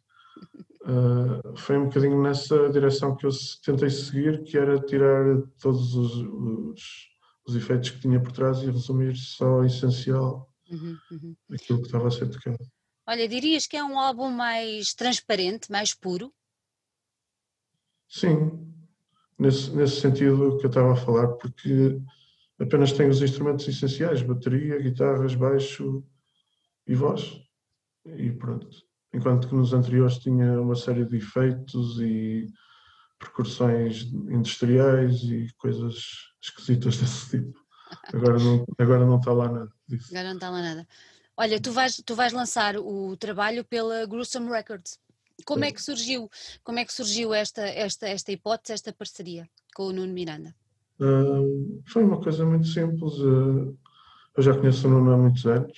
Uh, 0.84 1.58
foi 1.58 1.77
um 1.77 1.86
bocadinho 1.86 2.21
nessa 2.21 2.69
direção 2.69 3.15
que 3.15 3.25
eu 3.25 3.32
tentei 3.63 3.89
seguir, 3.89 4.43
que 4.43 4.58
era 4.58 4.80
tirar 4.80 5.41
todos 5.60 5.95
os, 5.95 6.13
os, 6.15 7.08
os 7.47 7.56
efeitos 7.56 7.89
que 7.89 7.99
tinha 7.99 8.21
por 8.21 8.32
trás 8.32 8.60
e 8.60 8.71
resumir 8.71 9.15
só 9.15 9.60
o 9.60 9.65
essencial 9.65 10.49
uhum, 10.69 10.97
uhum. 11.12 11.36
aquilo 11.51 11.80
que 11.80 11.88
estava 11.88 12.08
a 12.08 12.12
ser 12.12 12.30
tocado. 12.30 12.58
Olha, 13.08 13.26
dirias 13.26 13.65
que 13.65 13.78
é 13.78 13.84
um 13.84 13.98
álbum 13.98 14.30
mais 14.30 14.93
transparente, 14.93 15.72
mais 15.72 15.93
puro? 15.93 16.34
Sim, 18.06 18.74
nesse, 19.39 19.72
nesse 19.72 20.02
sentido 20.02 20.58
que 20.58 20.65
eu 20.65 20.70
estava 20.70 20.91
a 20.91 20.96
falar, 20.98 21.30
porque 21.38 22.02
apenas 22.60 22.91
tem 22.91 23.08
os 23.08 23.22
instrumentos 23.22 23.65
essenciais, 23.65 24.22
bateria, 24.22 24.78
guitarras, 24.80 25.36
baixo 25.36 26.04
e 26.86 26.96
voz. 26.96 27.41
E 28.06 28.30
pronto. 28.32 28.67
Enquanto 29.13 29.48
que 29.48 29.56
nos 29.56 29.72
anteriores 29.72 30.17
tinha 30.17 30.60
uma 30.60 30.76
série 30.76 31.06
de 31.06 31.15
efeitos 31.15 32.02
e 32.02 32.48
percussões 33.17 34.04
industriais 34.04 35.24
e 35.24 35.48
coisas 35.58 35.96
esquisitas 36.41 36.98
desse 37.00 37.38
tipo. 37.38 37.58
Agora 38.13 38.38
não, 38.38 38.65
agora 38.78 39.06
não 39.06 39.17
está 39.17 39.32
lá 39.32 39.50
nada 39.50 39.72
disso. 39.88 40.10
Agora 40.10 40.28
não 40.28 40.36
está 40.36 40.50
lá 40.50 40.62
nada. 40.62 40.88
Olha, 41.38 41.62
tu 41.62 41.71
vais, 41.71 42.02
tu 42.04 42.15
vais 42.15 42.34
lançar 42.34 42.78
o 42.78 43.15
trabalho 43.15 43.63
pela 43.63 44.06
Gruesome 44.08 44.50
Records. 44.50 45.00
Como 45.45 45.63
é 45.63 45.71
que 45.71 45.82
surgiu, 45.82 46.30
como 46.63 46.80
é 46.80 46.86
que 46.86 46.91
surgiu 46.91 47.32
esta, 47.32 47.62
esta, 47.62 48.08
esta 48.08 48.32
hipótese, 48.32 48.73
esta 48.73 48.91
parceria 48.91 49.47
com 49.76 49.84
o 49.84 49.93
Nuno 49.93 50.12
Miranda? 50.12 50.56
Uh, 51.00 51.80
foi 51.86 52.04
uma 52.04 52.19
coisa 52.19 52.43
muito 52.43 52.65
simples. 52.65 53.13
Uh, 53.19 53.78
eu 54.36 54.43
já 54.43 54.58
conheço 54.58 54.88
o 54.88 54.89
Nuno 54.89 55.12
há 55.12 55.17
muitos 55.17 55.45
anos. 55.45 55.78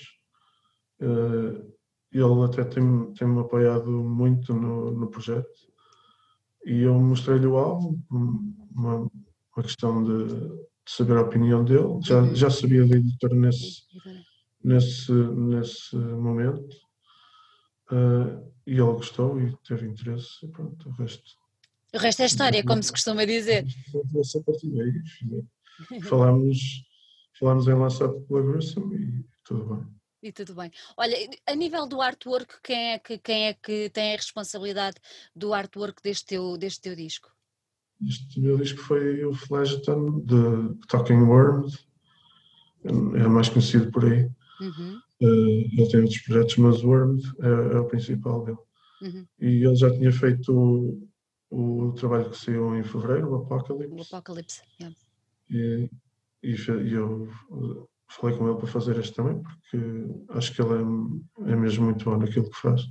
Uh, 1.01 1.77
ele 2.09 2.45
até 2.45 2.63
tem-me 2.63 3.13
tem 3.13 3.27
apoiado 3.37 3.91
muito 3.91 4.53
no, 4.53 4.91
no 4.91 5.07
projeto. 5.09 5.67
E 6.65 6.83
eu 6.83 6.97
mostrei-lhe 6.97 7.45
o 7.45 7.57
álbum, 7.57 7.99
uma, 8.09 9.09
uma 9.55 9.63
questão 9.63 10.03
de, 10.03 10.33
de, 10.33 10.69
saber 10.87 11.17
a 11.17 11.21
opinião 11.21 11.65
dele. 11.65 11.99
Já, 12.01 12.21
uhum. 12.21 12.35
já 12.35 12.49
sabia 12.49 12.87
da 12.87 12.95
editora 12.95 13.35
nesse, 13.35 13.83
nesse, 14.63 15.11
nesse 15.11 15.95
momento. 15.95 16.75
Uh, 17.91 18.47
e 18.67 18.73
ele 18.73 18.93
gostou 18.93 19.39
e 19.41 19.55
teve 19.67 19.87
interesse, 19.87 20.45
e 20.45 20.47
pronto, 20.47 20.89
o 20.89 20.91
resto. 20.91 21.23
O 21.93 21.97
resto 21.97 22.21
é 22.21 22.25
história, 22.25 22.63
como 22.63 22.83
se 22.83 22.91
costuma 22.91 23.25
dizer. 23.25 23.65
Essa 24.19 24.39
falámos, 26.07 26.59
falámos 27.39 27.67
em 27.67 27.73
lançar 27.73 28.09
pela 28.09 28.41
Gruesome 28.43 28.95
e 28.95 29.25
tudo 29.43 29.75
bem. 29.75 29.87
E 30.21 30.31
tudo 30.31 30.53
bem. 30.53 30.71
Olha, 30.97 31.15
a 31.47 31.55
nível 31.55 31.87
do 31.87 32.01
artwork, 32.01 32.61
quem 32.61 32.91
é 32.91 32.99
que, 32.99 33.17
quem 33.17 33.47
é 33.47 33.53
que 33.53 33.89
tem 33.89 34.13
a 34.13 34.17
responsabilidade 34.17 34.97
do 35.35 35.53
artwork 35.53 36.01
deste 36.03 36.27
teu, 36.27 36.57
deste 36.57 36.81
teu 36.81 36.95
disco? 36.95 37.31
Este 38.07 38.39
meu 38.39 38.57
disco 38.57 38.79
foi 38.81 39.25
o 39.25 39.33
Flashton 39.33 40.19
de 40.21 40.77
Talking 40.87 41.23
Worms, 41.23 41.85
é 42.83 43.27
mais 43.27 43.49
conhecido 43.49 43.91
por 43.91 44.05
aí. 44.05 44.29
Uhum. 44.61 44.99
Uh, 45.21 45.69
ele 45.77 45.89
tem 45.89 46.01
outros 46.01 46.21
projetos, 46.21 46.57
mas 46.57 46.83
Worms 46.83 47.23
é, 47.39 47.75
é 47.75 47.79
o 47.79 47.87
principal 47.87 48.43
dele. 48.43 48.57
Uhum. 49.01 49.25
E 49.39 49.65
ele 49.65 49.75
já 49.75 49.89
tinha 49.91 50.11
feito 50.11 50.53
o, 50.53 51.09
o 51.49 51.93
trabalho 51.93 52.29
que 52.29 52.37
saiu 52.37 52.75
em 52.75 52.83
fevereiro, 52.83 53.31
o 53.31 53.35
Apocalypse. 53.35 53.95
O 53.95 54.01
Apocalypse, 54.01 54.61
yeah. 54.79 54.95
e, 55.49 55.89
e, 56.43 56.51
e 56.51 56.93
eu 56.93 57.29
falei 58.09 58.37
com 58.37 58.49
ele 58.49 58.57
para 58.57 58.67
fazer 58.67 58.97
este 58.97 59.15
também, 59.15 59.41
porque 59.41 59.77
acho 60.29 60.53
que 60.53 60.61
ele 60.61 60.73
é, 60.73 61.51
é 61.51 61.55
mesmo 61.55 61.85
muito 61.85 62.05
bom 62.05 62.17
naquilo 62.17 62.49
que 62.49 62.61
faz. 62.61 62.81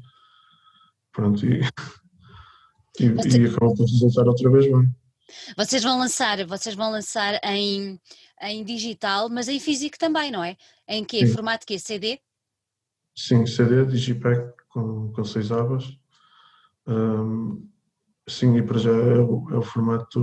Pronto, 1.12 1.44
e, 1.44 1.60
e, 3.00 3.04
e 3.04 3.46
acabou 3.46 3.74
por 3.74 3.84
resultar 3.84 4.26
outra 4.26 4.50
vez 4.50 4.66
bem. 4.66 4.94
Vocês 5.56 5.82
vão 5.82 5.98
lançar, 5.98 6.44
vocês 6.46 6.74
vão 6.74 6.90
lançar 6.90 7.38
em, 7.44 8.00
em 8.42 8.64
digital, 8.64 9.28
mas 9.28 9.48
em 9.48 9.60
físico 9.60 9.98
também, 9.98 10.30
não 10.30 10.42
é? 10.42 10.56
Em 10.86 11.04
que? 11.04 11.26
Sim. 11.26 11.32
Formato 11.32 11.66
que 11.66 11.78
CD? 11.78 12.20
Sim, 13.16 13.46
CD, 13.46 13.84
Digipack 13.84 14.52
com, 14.68 15.12
com 15.12 15.24
seis 15.24 15.50
abas. 15.50 15.84
Um, 16.86 17.68
sim, 18.28 18.56
e 18.56 18.62
para 18.62 18.78
já 18.78 18.90
é 18.90 19.18
o, 19.18 19.46
é 19.50 19.56
o 19.56 19.62
formato 19.62 20.20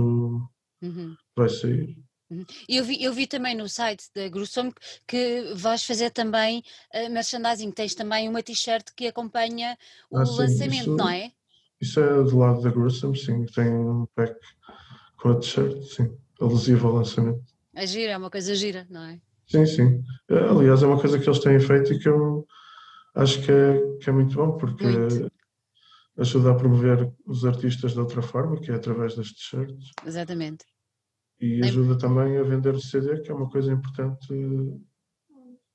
uhum. 0.82 1.14
que 1.14 1.36
vai 1.36 1.48
sair. 1.48 1.96
Uhum. 2.30 2.44
Eu 2.68 2.84
vi, 2.84 3.02
eu 3.02 3.12
vi 3.12 3.26
também 3.26 3.54
no 3.54 3.68
site 3.68 4.06
da 4.14 4.28
Grossom 4.28 4.72
que 5.06 5.52
vais 5.54 5.84
fazer 5.84 6.10
também 6.10 6.62
uh, 6.92 7.10
merchandising, 7.10 7.70
tens 7.70 7.94
também 7.94 8.28
uma 8.28 8.42
t-shirt 8.42 8.88
que 8.96 9.06
acompanha 9.06 9.78
o 10.10 10.18
ah, 10.18 10.26
sim, 10.26 10.38
lançamento, 10.38 10.80
isso, 10.80 10.96
não 10.96 11.08
é? 11.08 11.32
Isso 11.80 12.00
é 12.00 12.22
do 12.24 12.38
lado 12.38 12.62
da 12.62 12.70
Grossom, 12.70 13.14
sim, 13.14 13.44
tem 13.46 13.68
um 13.68 14.06
pack 14.14 14.34
com 15.26 15.32
a 15.32 15.40
t-shirt, 15.40 15.82
sim, 15.82 16.16
alusivo 16.40 16.86
ao 16.86 16.94
lançamento. 16.94 17.42
É 17.74 17.84
gira, 17.84 18.12
é 18.12 18.16
uma 18.16 18.30
coisa 18.30 18.54
gira, 18.54 18.86
não 18.88 19.02
é? 19.02 19.20
Sim, 19.48 19.66
sim. 19.66 20.04
Eh, 20.30 20.48
aliás, 20.48 20.82
é 20.82 20.86
uma 20.86 21.00
coisa 21.00 21.18
que 21.18 21.28
eles 21.28 21.40
têm 21.40 21.58
feito 21.58 21.92
e 21.92 21.98
que 21.98 22.08
eu 22.08 22.46
acho 23.14 23.42
que 23.42 23.50
é, 23.50 23.96
que 23.98 24.08
é 24.08 24.12
muito 24.12 24.36
bom, 24.36 24.56
porque 24.56 24.86
muito. 24.86 25.32
ajuda 26.16 26.52
a 26.52 26.54
promover 26.54 27.12
os 27.26 27.44
artistas 27.44 27.92
de 27.92 27.98
outra 27.98 28.22
forma, 28.22 28.60
que 28.60 28.70
é 28.70 28.74
através 28.74 29.16
das 29.16 29.32
t-shirts. 29.32 29.90
Exatamente. 30.06 30.64
E 31.40 31.60
ajuda 31.64 31.94
é... 31.94 31.98
também 31.98 32.38
a 32.38 32.42
vender 32.44 32.74
o 32.74 32.80
CD, 32.80 33.20
que 33.20 33.30
é 33.30 33.34
uma 33.34 33.50
coisa 33.50 33.72
importante, 33.72 34.28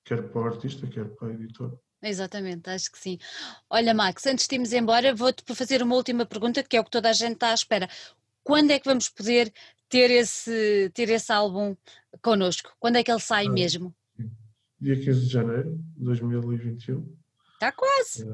quer 0.06 0.30
para 0.30 0.42
o 0.42 0.46
artista, 0.46 0.88
quer 0.88 1.10
para 1.16 1.28
a 1.28 1.34
editora. 1.34 1.74
Exatamente, 2.04 2.68
acho 2.70 2.92
que 2.92 2.98
sim. 2.98 3.20
Olha, 3.70 3.94
Max, 3.94 4.26
antes 4.26 4.48
de 4.48 4.56
irmos 4.56 4.74
embora, 4.74 5.14
vou-te 5.14 5.44
fazer 5.54 5.84
uma 5.84 5.96
última 5.96 6.26
pergunta, 6.26 6.64
que 6.64 6.76
é 6.76 6.82
o 6.82 6.84
que 6.84 6.90
toda 6.90 7.10
a 7.10 7.14
gente 7.14 7.34
está 7.34 7.52
à 7.52 7.54
espera. 7.54 7.88
Quando 8.44 8.72
é 8.72 8.80
que 8.80 8.88
vamos 8.88 9.10
poder 9.10 9.52
ter 9.90 10.10
esse, 10.10 10.90
ter 10.94 11.10
esse 11.10 11.32
álbum 11.32 11.76
connosco? 12.22 12.72
Quando 12.80 12.98
é 12.98 13.04
que 13.04 13.12
ele 13.12 13.20
sai 13.20 13.48
ah, 13.48 13.52
mesmo? 13.52 13.94
Dia 14.80 14.96
15 14.96 15.22
de 15.22 15.28
janeiro 15.28 15.78
de 15.98 16.04
2021. 16.04 17.16
Está 17.54 17.72
quase. 17.72 18.26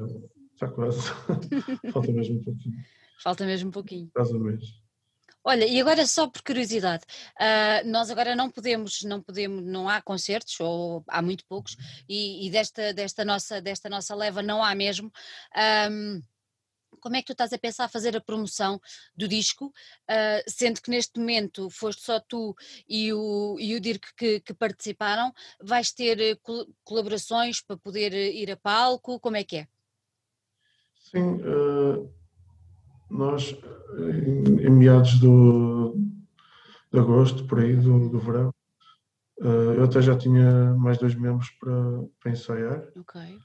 Está 0.54 0.66
é, 0.66 0.70
quase. 0.70 1.00
Falta 1.92 2.12
mesmo 2.12 2.38
um 2.38 2.42
pouquinho. 2.42 2.76
Falta 3.22 3.44
mesmo 3.44 3.68
um 3.68 3.72
pouquinho. 3.72 4.10
Quase 4.14 4.34
um 4.34 4.40
mês. 4.40 4.62
Olha, 5.44 5.64
e 5.64 5.80
agora 5.80 6.06
só 6.06 6.28
por 6.28 6.42
curiosidade, 6.42 7.04
uh, 7.40 7.88
nós 7.88 8.10
agora 8.10 8.36
não 8.36 8.50
podemos, 8.50 9.02
não 9.02 9.22
podemos, 9.22 9.64
não 9.64 9.88
há 9.88 10.02
concertos, 10.02 10.58
ou 10.60 11.02
há 11.08 11.22
muito 11.22 11.44
poucos, 11.46 11.76
e, 12.08 12.46
e 12.46 12.50
desta, 12.50 12.92
desta, 12.92 13.24
nossa, 13.24 13.60
desta 13.60 13.88
nossa 13.88 14.14
leva 14.14 14.42
não 14.42 14.62
há 14.62 14.74
mesmo. 14.74 15.10
Um, 15.90 16.22
como 17.00 17.16
é 17.16 17.20
que 17.20 17.26
tu 17.26 17.32
estás 17.32 17.52
a 17.52 17.58
pensar 17.58 17.88
fazer 17.88 18.16
a 18.16 18.20
promoção 18.20 18.80
do 19.16 19.28
disco, 19.28 19.66
uh, 19.66 20.42
sendo 20.50 20.80
que 20.80 20.90
neste 20.90 21.18
momento 21.18 21.70
foste 21.70 22.02
só 22.02 22.20
tu 22.20 22.54
e 22.88 23.12
o, 23.12 23.56
e 23.58 23.74
o 23.74 23.80
Dirk 23.80 24.14
que, 24.16 24.40
que 24.40 24.54
participaram, 24.54 25.32
vais 25.62 25.92
ter 25.92 26.20
eh, 26.20 26.38
colaborações 26.84 27.60
para 27.60 27.76
poder 27.76 28.12
eh, 28.12 28.32
ir 28.32 28.50
a 28.50 28.56
palco, 28.56 29.20
como 29.20 29.36
é 29.36 29.44
que 29.44 29.58
é? 29.58 29.68
Sim, 31.10 31.36
uh, 31.36 32.12
nós 33.10 33.54
em, 33.98 34.66
em 34.66 34.70
meados 34.70 35.18
do, 35.18 35.96
de 36.92 36.98
agosto, 36.98 37.46
por 37.46 37.60
aí, 37.60 37.74
do, 37.76 38.08
do 38.08 38.18
verão, 38.18 38.52
uh, 39.40 39.74
eu 39.74 39.84
até 39.84 40.02
já 40.02 40.16
tinha 40.16 40.74
mais 40.74 40.98
dois 40.98 41.14
membros 41.14 41.50
para, 41.60 41.72
para 42.20 42.32
ensaiar. 42.32 42.88
Ok. 42.96 43.38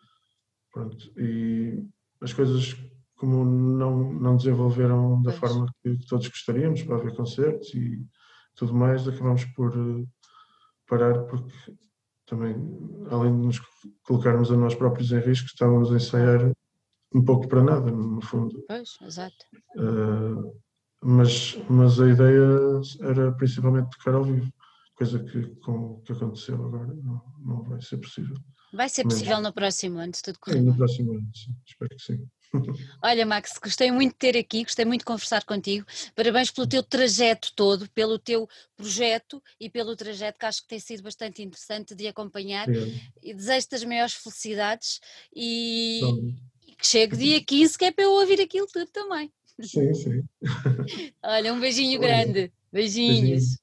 Pronto, 0.72 1.14
e 1.18 1.86
as 2.20 2.34
coisas 2.34 2.76
como 3.24 3.46
não, 3.46 4.12
não 4.12 4.36
desenvolveram 4.36 5.22
da 5.22 5.32
forma 5.32 5.74
que 5.82 5.98
todos 6.10 6.28
gostaríamos 6.28 6.84
para 6.84 6.98
haver 6.98 7.16
concertos 7.16 7.74
e 7.74 8.06
tudo 8.54 8.74
mais, 8.74 9.08
acabamos 9.08 9.46
por 9.46 9.74
uh, 9.78 10.06
parar 10.86 11.24
porque 11.24 11.54
também, 12.26 12.54
além 13.10 13.40
de 13.40 13.48
nos 13.48 13.62
colocarmos 14.04 14.52
a 14.52 14.58
nós 14.58 14.76
próprios 14.76 15.14
em 15.14 15.20
risco, 15.20 15.48
estávamos 15.48 15.94
a 15.94 15.96
ensaiar 15.96 16.52
um 17.16 17.24
pouco 17.24 17.48
para 17.48 17.64
nada, 17.64 17.90
no 17.92 18.22
fundo. 18.22 18.62
Pois, 18.68 18.98
exato. 19.02 19.46
Uh, 19.78 20.54
mas, 21.02 21.58
mas 21.70 22.02
a 22.02 22.10
ideia 22.10 22.82
era 23.04 23.32
principalmente 23.32 23.90
tocar 23.98 24.16
ao 24.16 24.26
vivo, 24.26 24.52
coisa 24.96 25.24
que 25.24 25.48
com 25.62 25.94
o 25.94 26.02
que 26.02 26.12
aconteceu 26.12 26.56
agora 26.56 26.94
não, 26.94 27.22
não 27.40 27.64
vai 27.64 27.82
ser 27.82 27.98
possível. 28.00 28.36
Vai 28.74 28.90
ser 28.90 29.04
possível 29.04 29.36
mas, 29.36 29.44
no 29.44 29.54
próximo 29.54 30.00
ano, 30.00 30.14
se 30.14 30.24
tudo 30.24 30.40
correr 30.40 30.62
No 30.62 30.76
próximo 30.76 31.14
ano, 31.14 31.30
sim, 31.34 31.56
espero 31.66 31.96
que 31.96 32.02
sim. 32.02 32.28
Olha, 33.02 33.26
Max, 33.26 33.60
gostei 33.62 33.92
muito 33.92 34.14
de 34.14 34.18
ter 34.18 34.38
aqui, 34.38 34.64
gostei 34.64 34.86
muito 34.86 35.02
de 35.02 35.06
conversar 35.06 35.44
contigo. 35.44 35.86
Parabéns 36.16 36.52
pelo 36.52 36.68
teu 36.68 36.82
trajeto 36.82 37.52
todo, 37.56 37.90
pelo 37.90 38.18
teu 38.18 38.48
projeto 38.78 39.44
e 39.60 39.70
pelo 39.70 39.96
trajeto 39.96 40.40
que 40.40 40.46
acho 40.46 40.62
que 40.62 40.68
tem 40.68 40.80
sido 40.80 41.04
bastante 41.04 41.42
interessante 41.42 41.96
de 41.96 42.08
acompanhar. 42.08 42.68
E 43.22 43.34
desejo-te 43.34 43.76
as 43.76 43.84
maiores 43.84 44.14
felicidades 44.14 45.02
e, 45.36 46.02
e, 46.68 46.76
que 46.76 46.88
chegue 46.88 47.18
dia 47.18 47.44
15, 47.44 47.78
que 47.78 47.86
é 47.86 47.92
para 47.92 48.06
eu 48.06 48.12
ouvir 48.12 48.40
aquilo 48.40 48.68
tudo 48.68 48.90
também. 48.90 49.32
Sim, 49.60 49.94
sim. 49.94 50.24
Olha, 51.24 51.54
um 51.54 51.60
beijinho 51.60 52.00
grande. 52.00 52.52
Beijinhos. 52.72 53.63